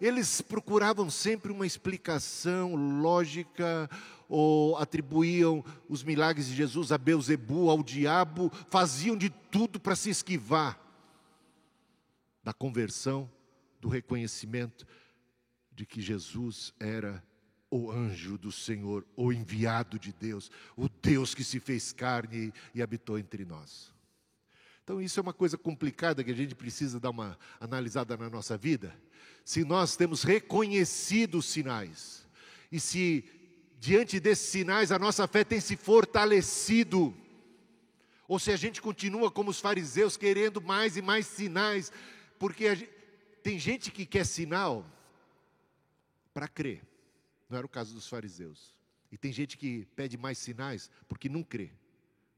eles 0.00 0.40
procuravam 0.40 1.10
sempre 1.10 1.52
uma 1.52 1.66
explicação 1.66 2.74
lógica, 2.74 3.88
ou 4.28 4.76
atribuíam 4.76 5.64
os 5.88 6.02
milagres 6.02 6.46
de 6.46 6.54
Jesus 6.54 6.92
a 6.92 6.98
Beuzebu, 6.98 7.70
ao 7.70 7.82
diabo, 7.82 8.50
faziam 8.68 9.16
de 9.16 9.30
tudo 9.30 9.78
para 9.78 9.96
se 9.96 10.10
esquivar 10.10 10.80
da 12.42 12.52
conversão, 12.52 13.30
do 13.80 13.88
reconhecimento 13.88 14.86
de 15.72 15.84
que 15.84 16.00
Jesus 16.00 16.72
era 16.78 17.22
o 17.70 17.90
anjo 17.90 18.38
do 18.38 18.50
Senhor, 18.52 19.04
o 19.16 19.32
enviado 19.32 19.98
de 19.98 20.12
Deus, 20.12 20.50
o 20.76 20.88
Deus 20.88 21.34
que 21.34 21.44
se 21.44 21.60
fez 21.60 21.92
carne 21.92 22.52
e 22.74 22.80
habitou 22.80 23.18
entre 23.18 23.44
nós. 23.44 23.92
Então, 24.82 25.02
isso 25.02 25.18
é 25.18 25.22
uma 25.22 25.32
coisa 25.32 25.58
complicada 25.58 26.22
que 26.22 26.30
a 26.30 26.34
gente 26.34 26.54
precisa 26.54 27.00
dar 27.00 27.10
uma 27.10 27.36
analisada 27.58 28.16
na 28.16 28.30
nossa 28.30 28.56
vida. 28.56 28.96
Se 29.44 29.64
nós 29.64 29.96
temos 29.96 30.22
reconhecido 30.22 31.38
os 31.38 31.46
sinais, 31.46 32.26
e 32.70 32.80
se 32.80 33.24
diante 33.78 34.18
desses 34.18 34.48
sinais 34.48 34.90
a 34.90 34.98
nossa 34.98 35.26
fé 35.26 35.44
tem 35.44 35.60
se 35.60 35.76
fortalecido, 35.76 37.14
ou 38.28 38.38
se 38.38 38.50
a 38.50 38.56
gente 38.56 38.82
continua 38.82 39.30
como 39.30 39.50
os 39.50 39.60
fariseus, 39.60 40.16
querendo 40.16 40.60
mais 40.60 40.96
e 40.96 41.02
mais 41.02 41.26
sinais, 41.26 41.92
porque 42.38 42.74
gente, 42.74 42.90
tem 43.42 43.58
gente 43.58 43.90
que 43.90 44.04
quer 44.04 44.24
sinal 44.24 44.84
para 46.34 46.48
crer, 46.48 46.82
não 47.48 47.56
era 47.56 47.66
o 47.66 47.70
caso 47.70 47.94
dos 47.94 48.08
fariseus, 48.08 48.74
e 49.12 49.16
tem 49.16 49.32
gente 49.32 49.56
que 49.56 49.84
pede 49.94 50.16
mais 50.16 50.38
sinais 50.38 50.90
porque 51.08 51.28
não 51.28 51.42
crê, 51.42 51.70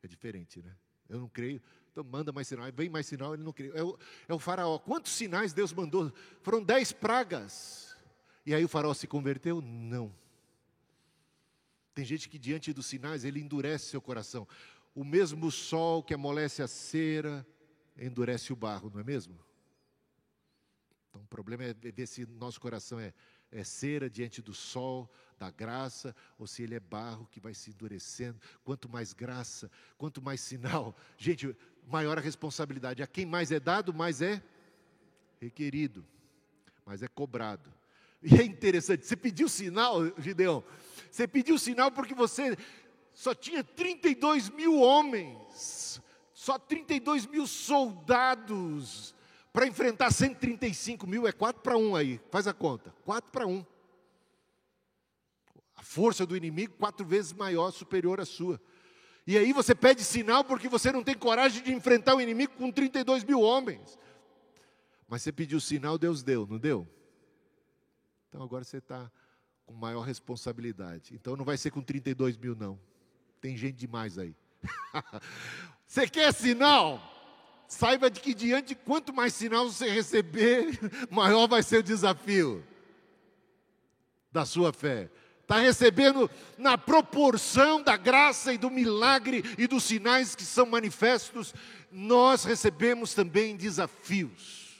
é 0.02 0.06
diferente, 0.06 0.62
né? 0.62 0.74
Eu 1.08 1.18
não 1.18 1.28
creio, 1.28 1.62
então 1.90 2.04
manda 2.04 2.30
mais 2.30 2.46
sinal, 2.46 2.70
vem 2.72 2.90
mais 2.90 3.06
sinal, 3.06 3.34
ele 3.34 3.42
não 3.42 3.52
crê. 3.52 3.72
É 3.74 3.82
o, 3.82 3.98
é 4.28 4.34
o 4.34 4.38
faraó. 4.38 4.78
Quantos 4.78 5.12
sinais 5.12 5.52
Deus 5.52 5.72
mandou? 5.72 6.12
Foram 6.42 6.62
dez 6.62 6.92
pragas. 6.92 7.96
E 8.44 8.54
aí 8.54 8.64
o 8.64 8.68
faraó 8.68 8.92
se 8.94 9.06
converteu? 9.06 9.60
Não. 9.60 10.14
Tem 11.98 12.04
gente 12.04 12.28
que 12.28 12.38
diante 12.38 12.72
dos 12.72 12.86
sinais 12.86 13.24
ele 13.24 13.40
endurece 13.40 13.86
seu 13.86 14.00
coração. 14.00 14.46
O 14.94 15.02
mesmo 15.02 15.50
sol 15.50 16.00
que 16.00 16.14
amolece 16.14 16.62
a 16.62 16.68
cera 16.68 17.44
endurece 17.96 18.52
o 18.52 18.56
barro, 18.56 18.88
não 18.88 19.00
é 19.00 19.02
mesmo? 19.02 19.36
Então 21.10 21.20
o 21.20 21.26
problema 21.26 21.64
é 21.64 21.74
ver 21.74 22.06
se 22.06 22.24
nosso 22.24 22.60
coração 22.60 23.00
é, 23.00 23.12
é 23.50 23.64
cera 23.64 24.08
diante 24.08 24.40
do 24.40 24.54
sol, 24.54 25.10
da 25.40 25.50
graça, 25.50 26.14
ou 26.38 26.46
se 26.46 26.62
ele 26.62 26.76
é 26.76 26.80
barro 26.80 27.26
que 27.32 27.40
vai 27.40 27.52
se 27.52 27.70
endurecendo. 27.70 28.40
Quanto 28.62 28.88
mais 28.88 29.12
graça, 29.12 29.68
quanto 29.96 30.22
mais 30.22 30.40
sinal, 30.40 30.96
gente, 31.18 31.52
maior 31.84 32.16
a 32.16 32.20
responsabilidade. 32.20 33.02
A 33.02 33.08
quem 33.08 33.26
mais 33.26 33.50
é 33.50 33.58
dado, 33.58 33.92
mais 33.92 34.22
é 34.22 34.40
requerido, 35.40 36.06
mais 36.86 37.02
é 37.02 37.08
cobrado. 37.08 37.77
E 38.22 38.34
é 38.34 38.44
interessante, 38.44 39.06
você 39.06 39.16
pediu 39.16 39.48
sinal, 39.48 40.00
Gideão, 40.18 40.64
você 41.10 41.26
pediu 41.26 41.56
sinal 41.56 41.90
porque 41.90 42.14
você 42.14 42.56
só 43.12 43.34
tinha 43.34 43.62
32 43.62 44.50
mil 44.50 44.80
homens, 44.80 46.00
só 46.32 46.58
32 46.58 47.26
mil 47.26 47.46
soldados 47.46 49.14
para 49.52 49.66
enfrentar 49.66 50.12
135 50.12 51.06
mil, 51.06 51.26
é 51.26 51.32
4 51.32 51.62
para 51.62 51.76
1 51.76 51.96
aí, 51.96 52.20
faz 52.30 52.46
a 52.46 52.52
conta, 52.52 52.94
4 53.04 53.30
para 53.30 53.46
1. 53.46 53.64
A 55.76 55.82
força 55.82 56.26
do 56.26 56.36
inimigo 56.36 56.74
quatro 56.76 57.06
vezes 57.06 57.32
maior, 57.32 57.70
superior 57.70 58.20
à 58.20 58.24
sua. 58.24 58.60
E 59.26 59.36
aí 59.38 59.52
você 59.52 59.74
pede 59.74 60.02
sinal 60.02 60.42
porque 60.42 60.68
você 60.68 60.90
não 60.90 61.04
tem 61.04 61.14
coragem 61.14 61.62
de 61.62 61.72
enfrentar 61.72 62.14
o 62.14 62.20
inimigo 62.20 62.54
com 62.54 62.70
32 62.70 63.22
mil 63.24 63.40
homens. 63.40 63.98
Mas 65.06 65.22
você 65.22 65.30
pediu 65.30 65.60
sinal, 65.60 65.96
Deus 65.98 66.22
deu, 66.22 66.46
não 66.46 66.58
deu? 66.58 66.86
Então 68.28 68.42
agora 68.42 68.64
você 68.64 68.78
está 68.78 69.10
com 69.66 69.74
maior 69.74 70.02
responsabilidade. 70.02 71.14
Então 71.14 71.36
não 71.36 71.44
vai 71.44 71.56
ser 71.56 71.70
com 71.70 71.82
32 71.82 72.36
mil, 72.36 72.54
não. 72.54 72.78
Tem 73.40 73.56
gente 73.56 73.76
demais 73.76 74.18
aí. 74.18 74.34
você 75.86 76.08
quer 76.08 76.32
sinal? 76.32 77.00
Saiba 77.66 78.10
de 78.10 78.20
que 78.20 78.34
diante 78.34 78.74
quanto 78.74 79.12
mais 79.12 79.34
sinal 79.34 79.70
você 79.70 79.90
receber, 79.90 80.78
maior 81.10 81.46
vai 81.46 81.62
ser 81.62 81.78
o 81.78 81.82
desafio 81.82 82.64
da 84.32 84.44
sua 84.44 84.72
fé 84.72 85.10
está 85.48 85.60
recebendo 85.60 86.30
na 86.58 86.76
proporção 86.76 87.82
da 87.82 87.96
graça 87.96 88.52
e 88.52 88.58
do 88.58 88.68
milagre 88.68 89.42
e 89.56 89.66
dos 89.66 89.84
sinais 89.84 90.34
que 90.34 90.44
são 90.44 90.66
manifestos, 90.66 91.54
nós 91.90 92.44
recebemos 92.44 93.14
também 93.14 93.56
desafios. 93.56 94.76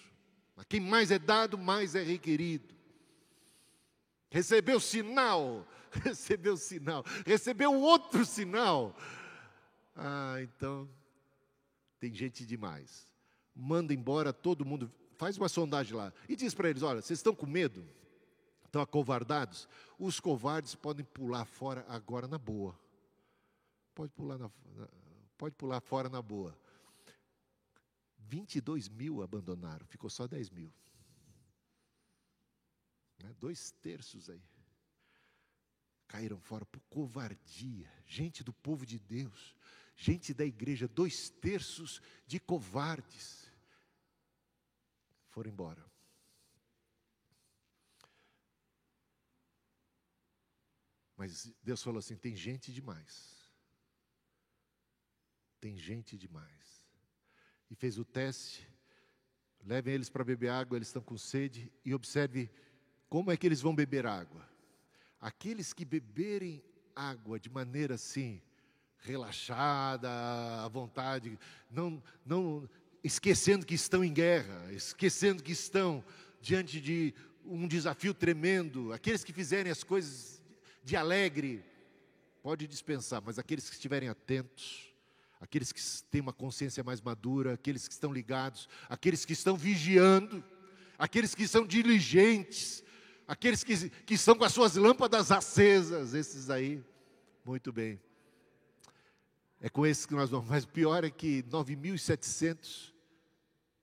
A 0.58 0.64
quem 0.64 0.78
mais 0.78 1.10
é 1.10 1.18
dado, 1.18 1.56
mais 1.56 1.94
é 1.94 2.02
requerido. 2.02 2.77
Recebeu 4.30 4.78
sinal, 4.78 5.66
recebeu 5.90 6.56
sinal, 6.56 7.04
recebeu 7.24 7.74
outro 7.74 8.24
sinal. 8.24 8.96
Ah, 9.96 10.36
então, 10.42 10.88
tem 11.98 12.12
gente 12.12 12.44
demais. 12.44 13.08
Manda 13.54 13.92
embora 13.92 14.32
todo 14.32 14.64
mundo, 14.64 14.92
faz 15.16 15.36
uma 15.36 15.48
sondagem 15.48 15.96
lá 15.96 16.12
e 16.28 16.36
diz 16.36 16.54
para 16.54 16.68
eles: 16.70 16.82
olha, 16.82 17.00
vocês 17.00 17.18
estão 17.18 17.34
com 17.34 17.46
medo? 17.46 17.84
estão 18.68 18.82
acovardados, 18.82 19.68
os 19.98 20.20
covardes 20.20 20.74
podem 20.74 21.04
pular 21.04 21.44
fora 21.44 21.84
agora 21.88 22.28
na 22.28 22.38
boa. 22.38 22.78
Pode 23.94 24.12
pular, 24.12 24.38
na, 24.38 24.50
pode 25.36 25.54
pular 25.56 25.80
fora 25.80 26.08
na 26.08 26.22
boa. 26.22 26.56
22 28.18 28.88
mil 28.88 29.22
abandonaram, 29.22 29.86
ficou 29.86 30.08
só 30.08 30.26
10 30.26 30.50
mil. 30.50 30.72
Né? 33.18 33.34
Dois 33.38 33.70
terços 33.72 34.28
aí. 34.30 34.42
Caíram 36.06 36.40
fora 36.40 36.64
por 36.64 36.80
covardia. 36.88 37.92
Gente 38.06 38.42
do 38.42 38.52
povo 38.52 38.86
de 38.86 38.98
Deus, 38.98 39.54
gente 39.94 40.32
da 40.32 40.44
igreja, 40.44 40.88
dois 40.88 41.28
terços 41.28 42.00
de 42.26 42.40
covardes 42.40 43.52
foram 45.28 45.50
embora. 45.50 45.84
Mas 51.16 51.52
Deus 51.62 51.82
falou 51.82 51.98
assim: 51.98 52.16
tem 52.16 52.34
gente 52.34 52.72
demais. 52.72 53.38
Tem 55.60 55.76
gente 55.76 56.16
demais. 56.16 56.86
E 57.68 57.74
fez 57.74 57.98
o 57.98 58.04
teste. 58.04 58.66
Levem 59.64 59.94
eles 59.94 60.08
para 60.08 60.24
beber 60.24 60.48
água, 60.48 60.78
eles 60.78 60.88
estão 60.88 61.02
com 61.02 61.18
sede. 61.18 61.72
E 61.84 61.92
observe 61.92 62.48
como 63.08 63.30
é 63.30 63.36
que 63.36 63.46
eles 63.46 63.60
vão 63.60 63.74
beber 63.74 64.06
água. 64.06 64.46
Aqueles 65.20 65.72
que 65.72 65.84
beberem 65.84 66.62
água 66.94 67.38
de 67.38 67.50
maneira 67.50 67.94
assim, 67.94 68.40
relaxada, 69.00 70.10
à 70.64 70.68
vontade, 70.68 71.38
não, 71.70 72.02
não 72.24 72.68
esquecendo 73.02 73.64
que 73.64 73.74
estão 73.74 74.04
em 74.04 74.12
guerra, 74.12 74.72
esquecendo 74.72 75.42
que 75.42 75.52
estão 75.52 76.04
diante 76.40 76.80
de 76.80 77.14
um 77.44 77.66
desafio 77.66 78.12
tremendo, 78.12 78.92
aqueles 78.92 79.24
que 79.24 79.32
fizerem 79.32 79.72
as 79.72 79.82
coisas 79.82 80.42
de 80.84 80.96
alegre, 80.96 81.64
pode 82.42 82.66
dispensar, 82.66 83.22
mas 83.24 83.38
aqueles 83.38 83.68
que 83.68 83.74
estiverem 83.74 84.08
atentos, 84.08 84.92
aqueles 85.40 85.72
que 85.72 85.80
têm 86.10 86.20
uma 86.20 86.32
consciência 86.32 86.84
mais 86.84 87.00
madura, 87.00 87.54
aqueles 87.54 87.86
que 87.86 87.94
estão 87.94 88.12
ligados, 88.12 88.68
aqueles 88.88 89.24
que 89.24 89.32
estão 89.32 89.56
vigiando, 89.56 90.44
aqueles 90.98 91.34
que 91.34 91.46
são 91.46 91.66
diligentes, 91.66 92.84
aqueles 93.28 93.62
que, 93.62 93.90
que 93.90 94.14
estão 94.14 94.34
com 94.34 94.44
as 94.44 94.52
suas 94.54 94.74
lâmpadas 94.74 95.30
acesas, 95.30 96.14
esses 96.14 96.48
aí, 96.48 96.82
muito 97.44 97.70
bem. 97.70 98.00
É 99.60 99.68
com 99.68 99.86
esses 99.86 100.06
que 100.06 100.14
nós 100.14 100.30
vamos, 100.30 100.48
mas 100.48 100.64
o 100.64 100.68
pior 100.68 101.04
é 101.04 101.10
que 101.10 101.42
9.700 101.44 102.94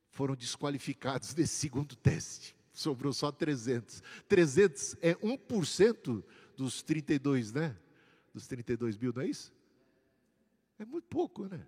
foram 0.09 0.35
desqualificados 0.35 1.31
desse 1.35 1.53
segundo 1.53 1.95
teste, 1.95 2.55
sobrou 2.73 3.13
só 3.13 3.31
300. 3.31 4.01
300 4.27 4.97
é 5.01 5.13
1% 5.15 6.23
dos 6.57 6.81
32, 6.81 7.53
né? 7.53 7.77
Dos 8.33 8.47
32 8.47 8.97
mil, 8.97 9.13
não 9.13 9.21
é 9.21 9.27
isso? 9.27 9.53
É 10.79 10.85
muito 10.85 11.07
pouco, 11.07 11.45
né? 11.45 11.65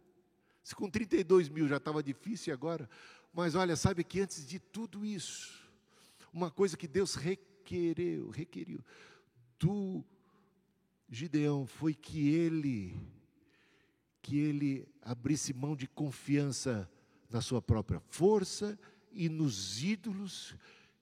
Se 0.63 0.75
com 0.75 0.89
32 0.89 1.47
mil 1.47 1.67
já 1.67 1.77
estava 1.77 2.01
difícil 2.01 2.53
agora. 2.53 2.89
Mas 3.33 3.55
olha, 3.55 3.75
sabe 3.75 4.03
que 4.03 4.19
antes 4.19 4.45
de 4.45 4.59
tudo 4.59 5.05
isso, 5.05 5.53
uma 6.33 6.51
coisa 6.51 6.75
que 6.75 6.87
Deus 6.87 7.15
requereu, 7.67 8.29
requeriu 8.29 8.83
do 9.59 10.03
Gideão 11.09 11.65
foi 11.65 11.93
que 11.93 12.29
ele 12.29 12.95
que 14.21 14.37
ele 14.39 14.87
abrisse 15.01 15.53
mão 15.53 15.75
de 15.75 15.87
confiança 15.87 16.89
na 17.29 17.39
sua 17.41 17.61
própria 17.61 18.01
força 18.09 18.77
e 19.13 19.29
nos 19.29 19.81
ídolos, 19.81 20.53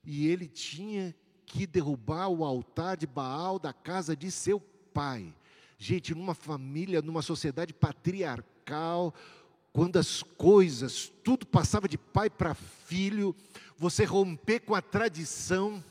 e 0.04 0.28
ele 0.28 0.48
tinha 0.48 1.16
que 1.44 1.66
derrubar 1.66 2.28
o 2.28 2.46
altar 2.46 2.96
de 2.98 3.08
Baal 3.08 3.58
da 3.58 3.74
casa 3.74 4.16
de 4.16 4.30
seu 4.30 4.60
pai. 4.94 5.34
Gente, 5.76 6.14
numa 6.14 6.36
família, 6.36 7.02
numa 7.02 7.24
sociedade 7.24 7.74
patriarcal, 7.74 9.12
quando 9.74 9.98
as 9.98 10.22
coisas, 10.22 11.12
tudo 11.24 11.48
passava 11.48 11.88
de 11.88 11.98
pai 11.98 12.30
para 12.30 12.54
filho, 12.54 13.36
você 13.76 14.06
romper 14.06 14.60
com 14.60 14.76
a 14.76 14.82
tradição, 14.84 15.84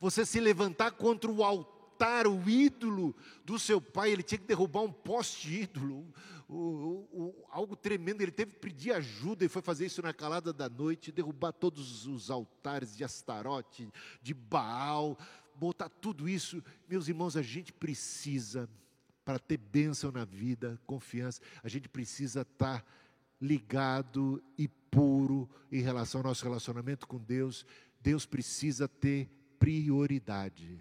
Você 0.00 0.24
se 0.24 0.40
levantar 0.40 0.92
contra 0.92 1.30
o 1.30 1.42
altar, 1.42 2.26
o 2.26 2.48
ídolo 2.48 3.16
do 3.44 3.58
seu 3.58 3.80
pai, 3.80 4.12
ele 4.12 4.22
tinha 4.22 4.38
que 4.38 4.46
derrubar 4.46 4.82
um 4.82 4.92
poste 4.92 5.62
ídolo, 5.62 6.06
o, 6.48 6.54
o, 6.56 7.08
o, 7.12 7.46
algo 7.50 7.74
tremendo. 7.74 8.22
Ele 8.22 8.30
teve 8.30 8.52
que 8.52 8.60
pedir 8.60 8.92
ajuda 8.92 9.44
e 9.44 9.48
foi 9.48 9.60
fazer 9.60 9.86
isso 9.86 10.00
na 10.00 10.12
calada 10.12 10.52
da 10.52 10.68
noite, 10.68 11.10
derrubar 11.10 11.52
todos 11.52 12.06
os 12.06 12.30
altares 12.30 12.96
de 12.96 13.02
Astarote, 13.02 13.88
de 14.22 14.32
Baal, 14.32 15.18
botar 15.56 15.88
tudo 15.88 16.28
isso. 16.28 16.62
Meus 16.88 17.08
irmãos, 17.08 17.36
a 17.36 17.42
gente 17.42 17.72
precisa, 17.72 18.68
para 19.24 19.38
ter 19.38 19.56
bênção 19.56 20.12
na 20.12 20.24
vida, 20.24 20.80
confiança, 20.86 21.40
a 21.62 21.68
gente 21.68 21.88
precisa 21.88 22.42
estar 22.42 22.84
ligado 23.40 24.42
e 24.56 24.68
puro 24.68 25.48
em 25.70 25.80
relação 25.80 26.20
ao 26.20 26.28
nosso 26.28 26.44
relacionamento 26.44 27.06
com 27.06 27.18
Deus. 27.18 27.66
Deus 28.00 28.24
precisa 28.24 28.88
ter 28.88 29.28
prioridade, 29.58 30.80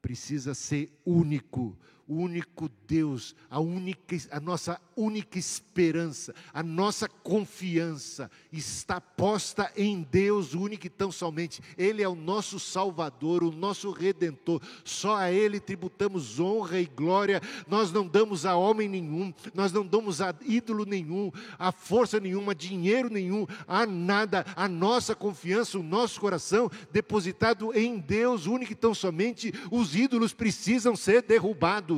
precisa 0.00 0.54
ser 0.54 0.90
único, 1.04 1.76
o 2.06 2.16
único 2.16 2.70
Deus, 2.86 3.34
a, 3.48 3.58
única, 3.58 4.16
a 4.30 4.38
nossa 4.38 4.80
única 4.96 5.38
esperança, 5.38 6.34
a 6.52 6.62
nossa 6.62 7.08
confiança 7.08 8.30
está 8.52 9.00
posta 9.00 9.72
em 9.76 10.02
Deus 10.02 10.54
único 10.54 10.86
e 10.86 10.90
tão 10.90 11.10
somente. 11.10 11.62
Ele 11.78 12.02
é 12.02 12.08
o 12.08 12.14
nosso 12.14 12.60
Salvador, 12.60 13.42
o 13.42 13.50
nosso 13.50 13.90
Redentor. 13.90 14.60
Só 14.84 15.16
a 15.16 15.32
Ele 15.32 15.58
tributamos 15.58 16.38
honra 16.38 16.78
e 16.78 16.86
glória. 16.86 17.40
Nós 17.66 17.90
não 17.90 18.06
damos 18.06 18.44
a 18.44 18.54
homem 18.54 18.88
nenhum, 18.88 19.32
nós 19.54 19.72
não 19.72 19.86
damos 19.86 20.20
a 20.20 20.34
ídolo 20.44 20.84
nenhum, 20.84 21.32
a 21.58 21.72
força 21.72 22.20
nenhuma, 22.20 22.54
dinheiro 22.54 23.08
nenhum, 23.08 23.46
a 23.66 23.86
nada. 23.86 24.44
A 24.54 24.68
nossa 24.68 25.14
confiança, 25.14 25.78
o 25.78 25.82
nosso 25.82 26.20
coração 26.20 26.70
depositado 26.92 27.72
em 27.74 27.98
Deus 27.98 28.46
único 28.46 28.72
e 28.72 28.76
tão 28.76 28.94
somente. 28.94 29.52
Os 29.70 29.96
ídolos 29.96 30.34
precisam 30.34 30.94
ser 30.94 31.22
derrubados 31.22 31.93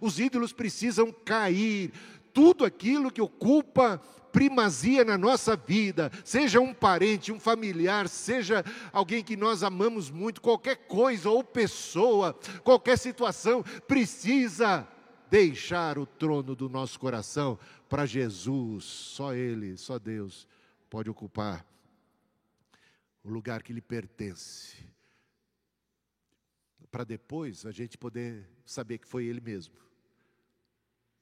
os 0.00 0.18
ídolos 0.18 0.52
precisam 0.52 1.12
cair. 1.12 1.92
Tudo 2.32 2.64
aquilo 2.64 3.10
que 3.10 3.20
ocupa 3.20 4.00
primazia 4.30 5.02
na 5.02 5.16
nossa 5.16 5.56
vida, 5.56 6.12
seja 6.22 6.60
um 6.60 6.74
parente, 6.74 7.32
um 7.32 7.40
familiar, 7.40 8.06
seja 8.06 8.62
alguém 8.92 9.24
que 9.24 9.34
nós 9.34 9.62
amamos 9.62 10.10
muito, 10.10 10.42
qualquer 10.42 10.76
coisa 10.86 11.30
ou 11.30 11.42
pessoa, 11.42 12.38
qualquer 12.62 12.98
situação, 12.98 13.62
precisa 13.88 14.86
deixar 15.30 15.98
o 15.98 16.04
trono 16.04 16.54
do 16.54 16.68
nosso 16.68 17.00
coração 17.00 17.58
para 17.88 18.04
Jesus. 18.04 18.84
Só 18.84 19.32
Ele, 19.32 19.76
só 19.78 19.98
Deus 19.98 20.46
pode 20.90 21.08
ocupar 21.08 21.64
o 23.24 23.30
lugar 23.30 23.62
que 23.62 23.72
lhe 23.72 23.80
pertence 23.80 24.95
para 26.90 27.04
depois 27.04 27.66
a 27.66 27.70
gente 27.70 27.98
poder 27.98 28.48
saber 28.64 28.98
que 28.98 29.06
foi 29.06 29.24
Ele 29.24 29.40
mesmo 29.40 29.86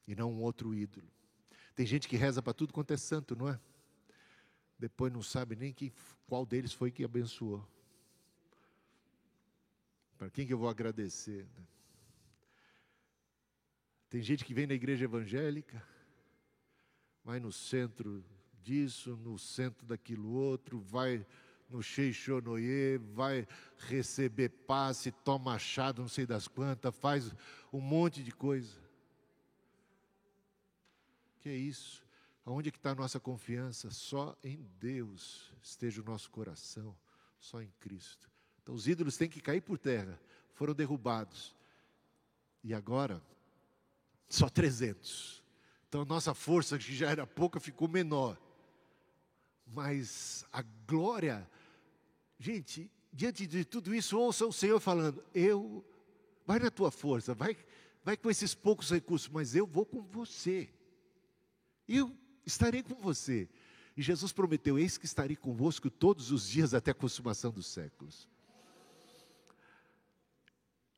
e 0.07 0.15
não 0.15 0.33
um 0.33 0.43
outro 0.43 0.75
ídolo. 0.75 1.11
Tem 1.75 1.87
gente 1.87 2.09
que 2.09 2.17
reza 2.17 2.43
para 2.43 2.53
tudo 2.53 2.73
quanto 2.73 2.93
é 2.93 2.97
santo, 2.97 3.35
não 3.35 3.49
é? 3.49 3.59
Depois 4.79 5.13
não 5.13 5.23
sabe 5.23 5.57
nem 5.57 5.73
que, 5.73 5.93
qual 6.27 6.45
deles 6.45 6.73
foi 6.73 6.91
que 6.91 7.05
abençoou. 7.05 7.67
Para 10.17 10.31
quem 10.31 10.47
que 10.47 10.53
eu 10.53 10.59
vou 10.59 10.69
agradecer? 10.69 11.45
Né? 11.57 11.67
Tem 14.09 14.23
gente 14.23 14.45
que 14.45 14.55
vem 14.55 14.67
na 14.67 14.75
igreja 14.75 15.05
evangélica, 15.05 15.83
vai 17.25 17.41
no 17.41 17.51
centro 17.51 18.25
disso, 18.63 19.17
no 19.17 19.39
centro 19.39 19.85
daquilo 19.87 20.31
outro, 20.31 20.81
vai 20.81 21.27
no 21.75 21.83
Sheixonoye, 21.83 22.99
vai 22.99 23.49
receber 23.77 24.49
passe, 24.49 25.11
toma 25.11 25.55
achado, 25.55 26.03
não 26.03 26.09
sei 26.09 26.25
das 26.25 26.47
quantas, 26.47 26.95
faz 26.95 27.35
um 27.73 27.81
monte 27.81 28.23
de 28.23 28.31
coisa. 28.31 28.79
Que 31.41 31.49
é 31.49 31.57
isso? 31.57 32.05
Aonde 32.47 32.69
é 32.69 32.71
que 32.73 32.79
está 32.79 32.93
a 32.93 32.95
nossa 32.95 33.19
confiança? 33.19 33.91
Só 33.91 34.37
em 34.45 34.65
Deus 34.79 35.53
esteja 35.61 36.01
o 36.01 36.05
nosso 36.05 36.31
coração, 36.31 36.97
só 37.41 37.61
em 37.61 37.73
Cristo. 37.81 38.31
Então 38.63 38.73
os 38.73 38.87
ídolos 38.87 39.17
têm 39.17 39.29
que 39.29 39.41
cair 39.41 39.61
por 39.61 39.77
terra, 39.77 40.21
foram 40.53 40.75
derrubados. 40.75 41.57
E 42.63 42.73
agora, 42.73 43.21
só 44.29 44.49
300. 44.49 45.43
Então 45.89 46.03
a 46.03 46.05
nossa 46.05 46.35
força, 46.35 46.79
que 46.79 46.95
já 46.95 47.11
era 47.11 47.27
pouca, 47.27 47.59
ficou 47.59 47.89
menor. 47.89 48.41
Mas 49.67 50.47
a 50.53 50.63
glória, 50.87 51.51
gente, 52.45 52.91
diante 53.13 53.47
de 53.47 53.65
tudo 53.65 53.95
isso, 53.95 54.19
ouça 54.19 54.45
o 54.47 54.53
Senhor 54.53 54.79
falando: 54.79 55.25
Eu, 55.35 55.85
vai 56.47 56.59
na 56.59 56.71
tua 56.71 56.91
força, 56.91 57.35
vai, 57.35 57.57
vai 58.05 58.17
com 58.17 58.31
esses 58.31 58.55
poucos 58.55 58.91
recursos, 58.91 59.29
mas 59.29 59.55
eu 59.55 59.67
vou 59.67 59.87
com 59.87 60.03
você. 60.03 60.69
Eu 61.89 62.15
estarei 62.45 62.83
com 62.83 62.95
você. 62.95 63.49
E 63.97 64.03
Jesus 64.03 64.33
prometeu: 64.33 64.79
Eis 64.79 64.99
que 64.99 65.07
estarei 65.07 65.37
convosco 65.37 65.89
todos 65.91 66.31
os 66.31 66.49
dias 66.49 66.75
até 66.75 66.91
a 66.91 66.95
consumação 66.95 67.51
dos 67.51 67.67
séculos. 67.67 68.29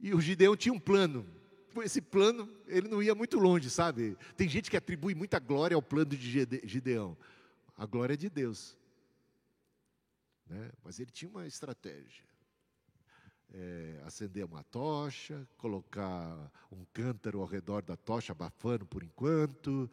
E 0.00 0.12
o 0.12 0.20
Gideão 0.20 0.56
tinha 0.56 0.72
um 0.72 0.80
plano. 0.80 1.26
Esse 1.82 2.00
plano, 2.00 2.48
ele 2.66 2.88
não 2.88 3.02
ia 3.02 3.14
muito 3.14 3.38
longe, 3.38 3.68
sabe? 3.68 4.16
Tem 4.34 4.48
gente 4.48 4.70
que 4.70 4.78
atribui 4.78 5.14
muita 5.14 5.38
glória 5.38 5.74
ao 5.74 5.82
plano 5.82 6.16
de 6.16 6.46
Gideão 6.64 7.16
a 7.76 7.84
glória 7.84 8.14
é 8.14 8.16
de 8.16 8.30
Deus. 8.30 8.76
Né? 10.46 10.70
Mas 10.82 10.98
ele 11.00 11.10
tinha 11.10 11.30
uma 11.30 11.46
estratégia. 11.46 12.24
É, 13.54 14.02
acender 14.04 14.44
uma 14.44 14.64
tocha, 14.64 15.46
colocar 15.56 16.50
um 16.70 16.84
cântaro 16.92 17.40
ao 17.40 17.46
redor 17.46 17.82
da 17.82 17.96
tocha, 17.96 18.32
abafando 18.32 18.84
por 18.84 19.04
enquanto, 19.04 19.88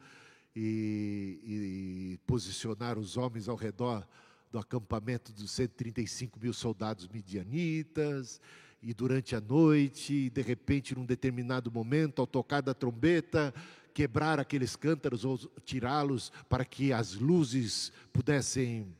e, 0.54 1.38
e 1.44 2.18
posicionar 2.26 2.98
os 2.98 3.16
homens 3.16 3.48
ao 3.48 3.56
redor 3.56 4.06
do 4.50 4.58
acampamento 4.58 5.32
dos 5.32 5.50
135 5.52 6.38
mil 6.38 6.52
soldados 6.52 7.08
midianitas, 7.08 8.40
e 8.82 8.92
durante 8.92 9.34
a 9.34 9.40
noite, 9.40 10.28
de 10.28 10.42
repente, 10.42 10.94
num 10.94 11.06
determinado 11.06 11.72
momento, 11.72 12.20
ao 12.20 12.26
tocar 12.26 12.60
da 12.60 12.74
trombeta, 12.74 13.54
quebrar 13.94 14.38
aqueles 14.38 14.76
cântaros 14.76 15.24
ou 15.24 15.38
tirá-los 15.64 16.30
para 16.50 16.66
que 16.66 16.92
as 16.92 17.14
luzes 17.14 17.90
pudessem, 18.12 18.94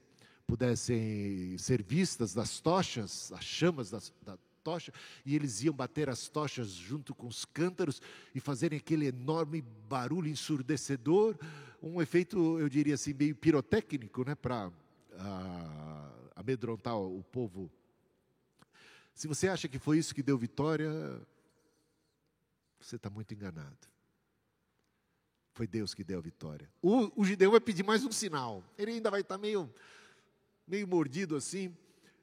pudessem 0.46 1.56
ser 1.58 1.82
vistas 1.82 2.34
das 2.34 2.60
tochas, 2.60 3.32
as 3.32 3.44
chamas 3.44 3.90
das, 3.90 4.12
da 4.22 4.36
tocha, 4.62 4.92
e 5.24 5.34
eles 5.34 5.62
iam 5.62 5.74
bater 5.74 6.08
as 6.08 6.28
tochas 6.28 6.68
junto 6.68 7.14
com 7.14 7.26
os 7.26 7.44
cântaros 7.44 8.00
e 8.34 8.40
fazerem 8.40 8.78
aquele 8.78 9.06
enorme 9.06 9.62
barulho 9.88 10.28
ensurdecedor, 10.28 11.36
um 11.82 12.00
efeito, 12.00 12.58
eu 12.58 12.68
diria 12.68 12.94
assim, 12.94 13.12
meio 13.12 13.34
pirotécnico, 13.34 14.24
né, 14.24 14.34
para 14.34 14.72
ah, 15.18 16.10
amedrontar 16.34 16.96
o 16.96 17.22
povo. 17.24 17.70
Se 19.14 19.28
você 19.28 19.48
acha 19.48 19.68
que 19.68 19.78
foi 19.78 19.98
isso 19.98 20.14
que 20.14 20.22
deu 20.22 20.36
vitória, 20.38 20.90
você 22.80 22.96
está 22.96 23.08
muito 23.08 23.32
enganado. 23.32 23.94
Foi 25.52 25.68
Deus 25.68 25.94
que 25.94 26.02
deu 26.02 26.18
a 26.18 26.22
vitória. 26.22 26.68
O, 26.82 27.22
o 27.22 27.24
Gideão 27.24 27.52
vai 27.52 27.60
pedir 27.60 27.84
mais 27.84 28.04
um 28.04 28.10
sinal. 28.10 28.64
Ele 28.76 28.92
ainda 28.92 29.10
vai 29.10 29.20
estar 29.20 29.38
meio, 29.38 29.72
meio 30.66 30.86
mordido 30.86 31.36
assim. 31.36 31.74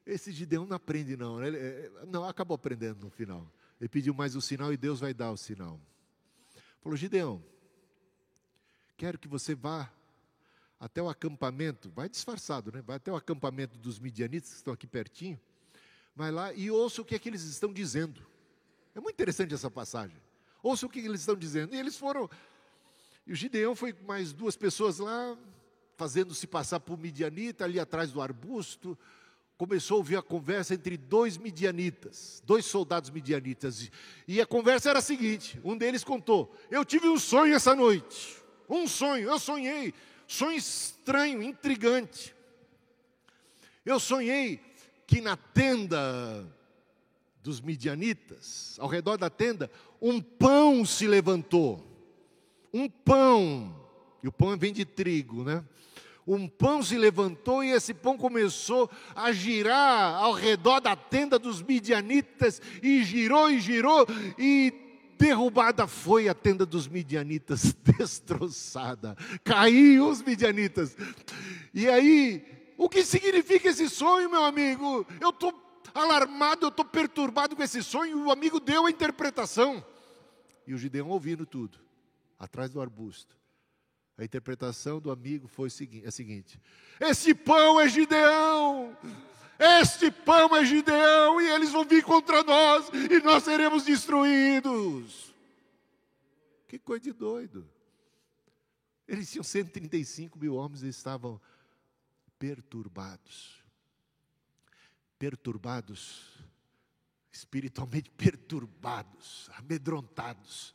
Esse 0.04 0.32
Gideão 0.32 0.66
não 0.66 0.76
aprende, 0.76 1.16
não. 1.16 1.38
Né? 1.38 1.48
Ele, 1.48 1.56
é, 1.58 1.90
não, 2.06 2.24
acabou 2.24 2.54
aprendendo 2.54 3.04
no 3.04 3.10
final. 3.10 3.46
Ele 3.80 3.88
pediu 3.88 4.14
mais 4.14 4.34
um 4.34 4.40
sinal 4.40 4.72
e 4.72 4.76
Deus 4.76 5.00
vai 5.00 5.14
dar 5.14 5.30
o 5.30 5.36
sinal. 5.36 5.80
Falou: 6.80 6.96
Gideão, 6.96 7.42
quero 8.96 9.18
que 9.18 9.28
você 9.28 9.54
vá 9.54 9.90
até 10.78 11.00
o 11.00 11.08
acampamento, 11.08 11.90
vai 11.90 12.08
disfarçado, 12.08 12.72
né? 12.72 12.82
Vai 12.82 12.96
até 12.96 13.12
o 13.12 13.16
acampamento 13.16 13.78
dos 13.78 13.98
midianitas 13.98 14.50
que 14.50 14.56
estão 14.56 14.74
aqui 14.74 14.86
pertinho. 14.86 15.40
Vai 16.14 16.30
lá 16.30 16.52
e 16.52 16.70
ouça 16.70 17.00
o 17.00 17.04
que 17.04 17.14
é 17.14 17.18
que 17.18 17.28
eles 17.28 17.44
estão 17.44 17.72
dizendo. 17.72 18.20
É 18.94 19.00
muito 19.00 19.14
interessante 19.14 19.54
essa 19.54 19.70
passagem. 19.70 20.16
Ouça 20.62 20.84
o 20.86 20.88
que 20.88 20.98
eles 20.98 21.20
estão 21.20 21.36
dizendo. 21.36 21.74
E 21.74 21.78
eles 21.78 21.96
foram 21.96 22.28
e 23.26 23.32
o 23.32 23.36
Gideão 23.36 23.74
foi 23.74 23.92
com 23.92 24.04
mais 24.04 24.32
duas 24.32 24.56
pessoas 24.56 24.98
lá, 24.98 25.36
fazendo-se 26.02 26.48
passar 26.48 26.80
por 26.80 26.98
midianita, 26.98 27.64
ali 27.64 27.78
atrás 27.78 28.10
do 28.10 28.20
arbusto. 28.20 28.98
Começou 29.56 29.94
a 29.94 29.98
ouvir 29.98 30.16
a 30.16 30.22
conversa 30.22 30.74
entre 30.74 30.96
dois 30.96 31.36
midianitas, 31.36 32.42
dois 32.44 32.64
soldados 32.64 33.08
midianitas. 33.08 33.88
E 34.26 34.40
a 34.40 34.46
conversa 34.46 34.90
era 34.90 34.98
a 34.98 35.02
seguinte: 35.02 35.60
um 35.62 35.76
deles 35.76 36.02
contou: 36.02 36.52
Eu 36.68 36.84
tive 36.84 37.08
um 37.08 37.16
sonho 37.16 37.54
essa 37.54 37.72
noite. 37.76 38.36
Um 38.68 38.88
sonho, 38.88 39.28
eu 39.28 39.38
sonhei. 39.38 39.94
Sonho 40.26 40.56
estranho, 40.56 41.40
intrigante. 41.40 42.34
Eu 43.86 44.00
sonhei 44.00 44.60
que 45.06 45.20
na 45.20 45.36
tenda 45.36 46.44
dos 47.44 47.60
midianitas, 47.60 48.76
ao 48.80 48.88
redor 48.88 49.16
da 49.16 49.30
tenda, 49.30 49.70
um 50.00 50.20
pão 50.20 50.84
se 50.84 51.06
levantou 51.06 51.88
um 52.72 52.88
pão, 52.88 53.76
e 54.22 54.28
o 54.28 54.32
pão 54.32 54.56
vem 54.56 54.72
de 54.72 54.84
trigo, 54.84 55.44
né? 55.44 55.62
Um 56.26 56.48
pão 56.48 56.82
se 56.82 56.96
levantou 56.96 57.64
e 57.64 57.70
esse 57.70 57.92
pão 57.92 58.16
começou 58.16 58.90
a 59.14 59.32
girar 59.32 60.14
ao 60.22 60.32
redor 60.32 60.80
da 60.80 60.94
tenda 60.94 61.38
dos 61.38 61.62
midianitas, 61.62 62.60
e 62.82 63.02
girou 63.02 63.50
e 63.50 63.60
girou, 63.60 64.06
e 64.38 64.72
derrubada 65.18 65.86
foi 65.86 66.28
a 66.28 66.34
tenda 66.34 66.66
dos 66.66 66.88
midianitas, 66.88 67.74
destroçada. 67.98 69.16
Caiu 69.44 70.08
os 70.08 70.22
midianitas. 70.22 70.96
E 71.72 71.88
aí, 71.88 72.44
o 72.76 72.88
que 72.88 73.04
significa 73.04 73.68
esse 73.68 73.88
sonho, 73.88 74.30
meu 74.30 74.44
amigo? 74.44 75.06
Eu 75.20 75.30
estou 75.30 75.54
alarmado, 75.94 76.66
eu 76.66 76.70
estou 76.70 76.84
perturbado 76.84 77.54
com 77.54 77.62
esse 77.62 77.82
sonho. 77.82 78.26
O 78.26 78.32
amigo 78.32 78.58
deu 78.58 78.86
a 78.86 78.90
interpretação. 78.90 79.84
E 80.66 80.74
o 80.74 80.78
Gideão 80.78 81.08
ouvindo 81.08 81.44
tudo, 81.44 81.78
atrás 82.38 82.70
do 82.70 82.80
arbusto. 82.80 83.36
A 84.16 84.24
interpretação 84.24 85.00
do 85.00 85.10
amigo 85.10 85.48
foi 85.48 85.68
a 86.06 86.10
seguinte: 86.10 86.60
Esse 87.00 87.34
pão 87.34 87.80
é 87.80 87.88
Gideão! 87.88 88.96
Este 89.58 90.10
pão 90.10 90.56
é 90.56 90.64
Gideão, 90.64 91.40
e 91.40 91.48
eles 91.48 91.70
vão 91.70 91.84
vir 91.84 92.02
contra 92.02 92.42
nós, 92.42 92.88
e 92.88 93.22
nós 93.22 93.44
seremos 93.44 93.84
destruídos. 93.84 95.32
Que 96.66 96.78
coisa 96.78 97.04
de 97.04 97.12
doido. 97.12 97.68
Eles 99.06 99.30
tinham 99.30 99.44
135 99.44 100.38
mil 100.38 100.56
homens 100.56 100.82
e 100.82 100.88
estavam 100.88 101.40
perturbados. 102.38 103.62
Perturbados, 105.16 106.42
espiritualmente 107.30 108.10
perturbados, 108.16 109.48
amedrontados 109.54 110.74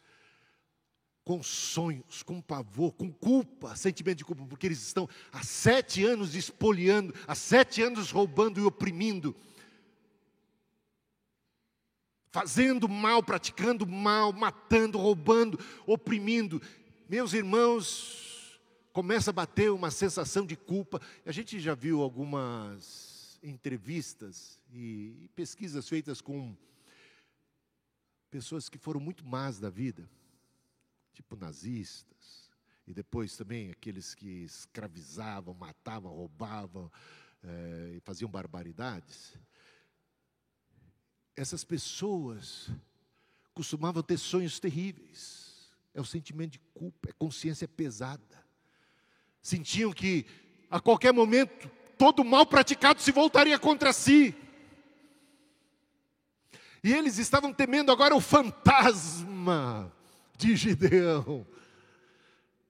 com 1.28 1.44
sonhos, 1.44 2.24
com 2.24 2.40
pavor, 2.40 2.94
com 2.94 3.12
culpa, 3.12 3.76
sentimento 3.76 4.20
de 4.20 4.24
culpa, 4.24 4.46
porque 4.46 4.66
eles 4.66 4.82
estão 4.82 5.10
há 5.30 5.44
sete 5.44 6.06
anos 6.06 6.36
espoliando, 6.36 7.14
há 7.28 7.36
sete 7.36 7.82
anos 7.82 8.12
roubando 8.12 8.62
e 8.62 8.64
oprimindo, 8.64 9.36
fazendo 12.32 12.88
mal, 12.88 13.22
praticando 13.22 13.86
mal, 13.86 14.32
matando, 14.32 14.98
roubando, 14.98 15.60
oprimindo. 15.86 16.62
Meus 17.10 17.34
irmãos, 17.34 18.58
começa 18.94 19.32
a 19.32 19.34
bater 19.34 19.70
uma 19.70 19.92
sensação 19.92 20.46
de 20.46 20.56
culpa. 20.56 21.02
A 21.26 21.32
gente 21.34 21.60
já 21.60 21.76
viu 21.76 22.02
algumas 22.02 23.38
entrevistas 23.44 24.62
e 24.72 25.30
pesquisas 25.36 25.90
feitas 25.90 26.22
com 26.22 26.56
pessoas 28.32 28.70
que 28.70 28.78
foram 28.78 29.02
muito 29.02 29.26
más 29.26 29.60
da 29.60 29.70
vida 29.70 30.10
tipo 31.18 31.36
nazistas, 31.36 32.48
e 32.86 32.94
depois 32.94 33.36
também 33.36 33.72
aqueles 33.72 34.14
que 34.14 34.44
escravizavam, 34.44 35.52
matavam, 35.56 36.12
roubavam 36.12 36.92
é, 37.44 37.94
e 37.98 38.00
faziam 38.02 38.30
barbaridades. 38.30 39.34
Essas 41.36 41.64
pessoas 41.64 42.70
costumavam 43.52 44.04
ter 44.04 44.18
sonhos 44.18 44.60
terríveis. 44.60 45.74
É 45.92 46.00
o 46.00 46.06
sentimento 46.06 46.52
de 46.52 46.60
culpa, 46.76 47.10
é 47.10 47.14
consciência 47.14 47.68
pesada. 47.68 48.46
Sentiam 49.42 49.92
que 49.92 50.28
a 50.70 50.80
qualquer 50.80 51.12
momento 51.12 51.70
todo 51.98 52.24
mal 52.24 52.46
praticado 52.46 53.02
se 53.02 53.12
voltaria 53.12 53.58
contra 53.58 53.92
si. 53.92 54.36
E 56.84 56.94
eles 56.94 57.18
estavam 57.18 57.52
temendo 57.52 57.92
agora 57.92 58.16
o 58.16 58.22
fantasma 58.22 59.92
de 60.38 60.56
Gideão. 60.56 61.46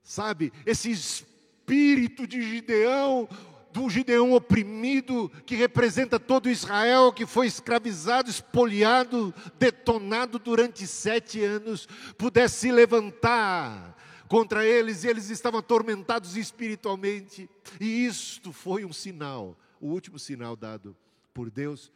Sabe, 0.02 0.54
esse 0.66 0.90
espírito 0.90 2.26
de 2.26 2.42
Gideão, 2.42 3.28
do 3.74 3.90
Gideão 3.90 4.32
oprimido, 4.32 5.30
que 5.46 5.56
representa 5.56 6.18
todo 6.18 6.50
Israel, 6.50 7.12
que 7.12 7.26
foi 7.26 7.46
escravizado, 7.46 8.30
espoliado, 8.30 9.34
detonado 9.60 10.40
durante 10.40 10.88
sete 10.88 11.44
anos, 11.44 11.88
pudesse 12.18 12.60
se 12.62 12.72
levantar 12.72 13.96
contra 14.30 14.66
eles, 14.66 15.04
e 15.04 15.08
eles 15.08 15.30
estavam 15.30 15.60
atormentados 15.60 16.36
espiritualmente, 16.36 17.50
e 17.80 18.06
isto 18.06 18.52
foi 18.52 18.86
um 18.86 18.94
sinal, 18.94 19.58
o 19.80 19.88
último 19.88 20.18
sinal 20.18 20.56
dado 20.56 20.96
por 21.34 21.52
Deus 21.52 21.92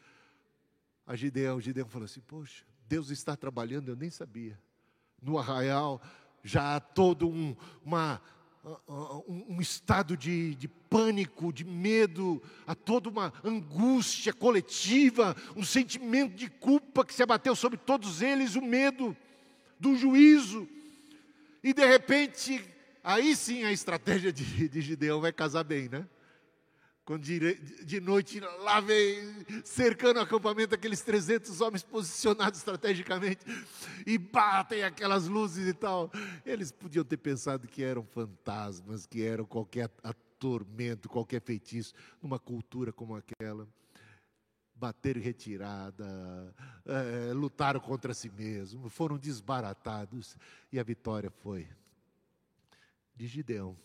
a 1.07 1.15
Gideão. 1.15 1.59
Gideão 1.59 1.87
falou 1.87 2.05
assim: 2.05 2.21
Poxa, 2.21 2.63
Deus 2.87 3.09
está 3.09 3.35
trabalhando, 3.35 3.89
eu 3.89 3.95
nem 3.95 4.09
sabia 4.09 4.57
no 5.21 5.37
arraial, 5.37 6.01
já 6.43 6.75
há 6.75 6.79
todo 6.79 7.29
um, 7.29 7.55
uma, 7.85 8.21
um, 8.87 9.55
um 9.55 9.61
estado 9.61 10.17
de, 10.17 10.55
de 10.55 10.67
pânico, 10.67 11.53
de 11.53 11.63
medo, 11.63 12.41
há 12.65 12.73
toda 12.73 13.09
uma 13.09 13.31
angústia 13.43 14.33
coletiva, 14.33 15.35
um 15.55 15.63
sentimento 15.63 16.35
de 16.35 16.49
culpa 16.49 17.05
que 17.05 17.13
se 17.13 17.23
abateu 17.23 17.55
sobre 17.55 17.77
todos 17.77 18.21
eles, 18.21 18.55
o 18.55 18.61
medo 18.61 19.15
do 19.79 19.95
juízo. 19.95 20.67
E 21.63 21.73
de 21.73 21.85
repente, 21.85 22.63
aí 23.03 23.35
sim 23.35 23.63
a 23.63 23.71
estratégia 23.71 24.33
de, 24.33 24.67
de 24.67 24.81
Gideão 24.81 25.21
vai 25.21 25.31
casar 25.31 25.63
bem, 25.63 25.87
né? 25.87 26.07
Quando 27.03 27.23
de, 27.23 27.99
noite 27.99 28.39
lá 28.39 28.79
vem 28.79 29.17
cercando 29.65 30.17
o 30.17 30.21
acampamento 30.21 30.75
aqueles 30.75 31.01
300 31.01 31.59
homens 31.59 31.83
posicionados 31.83 32.59
estrategicamente 32.59 33.43
e 34.05 34.17
batem 34.17 34.83
aquelas 34.83 35.27
luzes 35.27 35.67
e 35.67 35.73
tal. 35.73 36.11
Eles 36.45 36.71
podiam 36.71 37.03
ter 37.03 37.17
pensado 37.17 37.67
que 37.67 37.83
eram 37.83 38.03
fantasmas, 38.03 39.05
que 39.07 39.23
eram 39.23 39.45
qualquer 39.45 39.89
atormento, 40.03 41.09
qualquer 41.09 41.41
feitiço, 41.41 41.93
numa 42.21 42.37
cultura 42.39 42.93
como 42.93 43.15
aquela. 43.15 43.67
Bateram 44.75 45.21
retirada, 45.21 46.55
é, 46.85 47.33
lutaram 47.33 47.79
contra 47.79 48.15
si 48.15 48.29
mesmos, 48.29 48.91
foram 48.91 49.15
desbaratados 49.15 50.35
e 50.71 50.79
a 50.79 50.83
vitória 50.83 51.29
foi 51.29 51.67
de 53.15 53.27
Gideão 53.27 53.77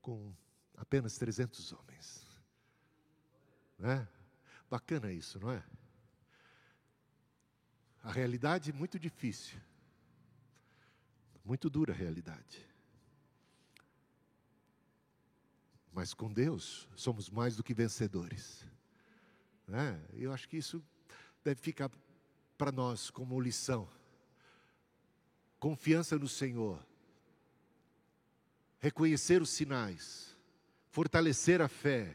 com 0.00 0.32
apenas 0.76 1.16
300 1.16 1.72
homens. 1.72 2.26
Não 3.78 3.90
é? 3.90 4.08
Bacana 4.70 5.12
isso, 5.12 5.38
não 5.38 5.50
é? 5.50 5.62
A 8.02 8.10
realidade 8.10 8.70
é 8.70 8.72
muito 8.72 8.98
difícil, 8.98 9.60
muito 11.44 11.70
dura 11.70 11.92
a 11.92 11.96
realidade. 11.96 12.66
Mas 15.92 16.14
com 16.14 16.32
Deus 16.32 16.88
somos 16.96 17.28
mais 17.28 17.54
do 17.54 17.62
que 17.62 17.74
vencedores. 17.74 18.66
É? 19.68 19.98
Eu 20.14 20.32
acho 20.32 20.48
que 20.48 20.56
isso 20.56 20.84
deve 21.44 21.60
ficar 21.60 21.90
para 22.58 22.72
nós 22.72 23.10
como 23.10 23.40
lição. 23.40 23.88
Confiança 25.58 26.18
no 26.18 26.28
Senhor, 26.28 26.84
reconhecer 28.80 29.40
os 29.40 29.50
sinais, 29.50 30.31
fortalecer 30.92 31.62
a 31.62 31.68
fé, 31.68 32.14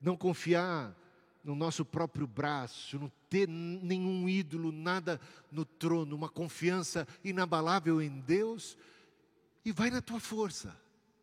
não 0.00 0.16
confiar 0.16 0.96
no 1.44 1.54
nosso 1.54 1.84
próprio 1.84 2.26
braço, 2.26 2.98
não 2.98 3.12
ter 3.28 3.46
nenhum 3.46 4.28
ídolo, 4.28 4.72
nada 4.72 5.20
no 5.50 5.64
trono, 5.64 6.16
uma 6.16 6.28
confiança 6.28 7.06
inabalável 7.22 8.00
em 8.00 8.20
Deus, 8.20 8.78
e 9.64 9.70
vai 9.72 9.90
na 9.90 10.00
tua 10.00 10.18
força, 10.18 10.74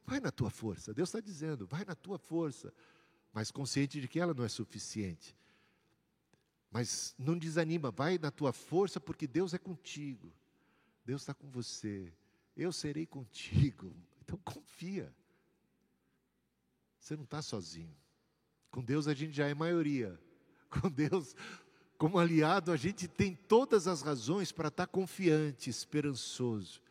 vai 0.05 0.19
na 0.19 0.31
tua 0.31 0.49
força. 0.49 0.93
Deus 0.93 1.09
está 1.09 1.19
dizendo, 1.19 1.65
vai 1.65 1.83
na 1.83 1.95
tua 1.95 2.19
força, 2.19 2.71
mas 3.33 3.51
consciente 3.51 3.99
de 3.99 4.07
que 4.07 4.19
ela 4.19 4.33
não 4.33 4.43
é 4.43 4.49
suficiente. 4.49 5.35
Mas 6.71 7.15
não 7.17 7.35
desanima, 7.35 7.89
vai 7.89 8.19
na 8.19 8.29
tua 8.29 8.53
força, 8.53 8.99
porque 8.99 9.25
Deus 9.25 9.55
é 9.55 9.57
contigo, 9.57 10.31
Deus 11.03 11.23
está 11.23 11.33
com 11.33 11.49
você, 11.49 12.13
eu 12.55 12.71
serei 12.71 13.07
contigo. 13.07 13.91
Então 14.29 14.37
confia. 14.45 15.11
Você 16.99 17.15
não 17.15 17.23
está 17.23 17.41
sozinho. 17.41 17.95
Com 18.69 18.83
Deus 18.83 19.07
a 19.07 19.13
gente 19.13 19.33
já 19.33 19.47
é 19.47 19.53
maioria. 19.53 20.19
Com 20.69 20.89
Deus, 20.89 21.35
como 21.97 22.19
aliado, 22.19 22.71
a 22.71 22.77
gente 22.77 23.07
tem 23.07 23.35
todas 23.35 23.87
as 23.87 24.01
razões 24.01 24.51
para 24.51 24.67
estar 24.67 24.85
tá 24.85 24.91
confiante, 24.91 25.69
esperançoso. 25.69 26.81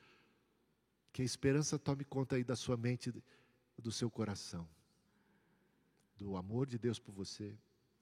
Que 1.12 1.22
a 1.22 1.24
esperança 1.24 1.78
tome 1.78 2.04
conta 2.04 2.36
aí 2.36 2.44
da 2.44 2.56
sua 2.56 2.76
mente, 2.76 3.12
do 3.78 3.92
seu 3.92 4.10
coração. 4.10 4.68
Do 6.16 6.36
amor 6.36 6.66
de 6.66 6.78
Deus 6.78 6.98
por 6.98 7.12
você, 7.12 7.56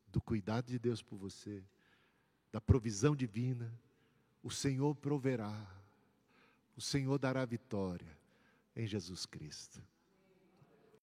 do 0.09 0.21
cuidado 0.21 0.67
de 0.67 0.79
Deus 0.79 1.03
por 1.03 1.17
você, 1.17 1.63
da 2.51 2.61
provisão 2.61 3.15
divina. 3.15 3.73
O 4.43 4.51
Senhor 4.51 4.95
proverá. 4.95 5.55
O 6.77 6.81
Senhor 6.81 7.19
dará 7.19 7.45
vitória 7.45 8.19
em 8.75 8.87
Jesus 8.87 9.27
Cristo. 9.27 9.83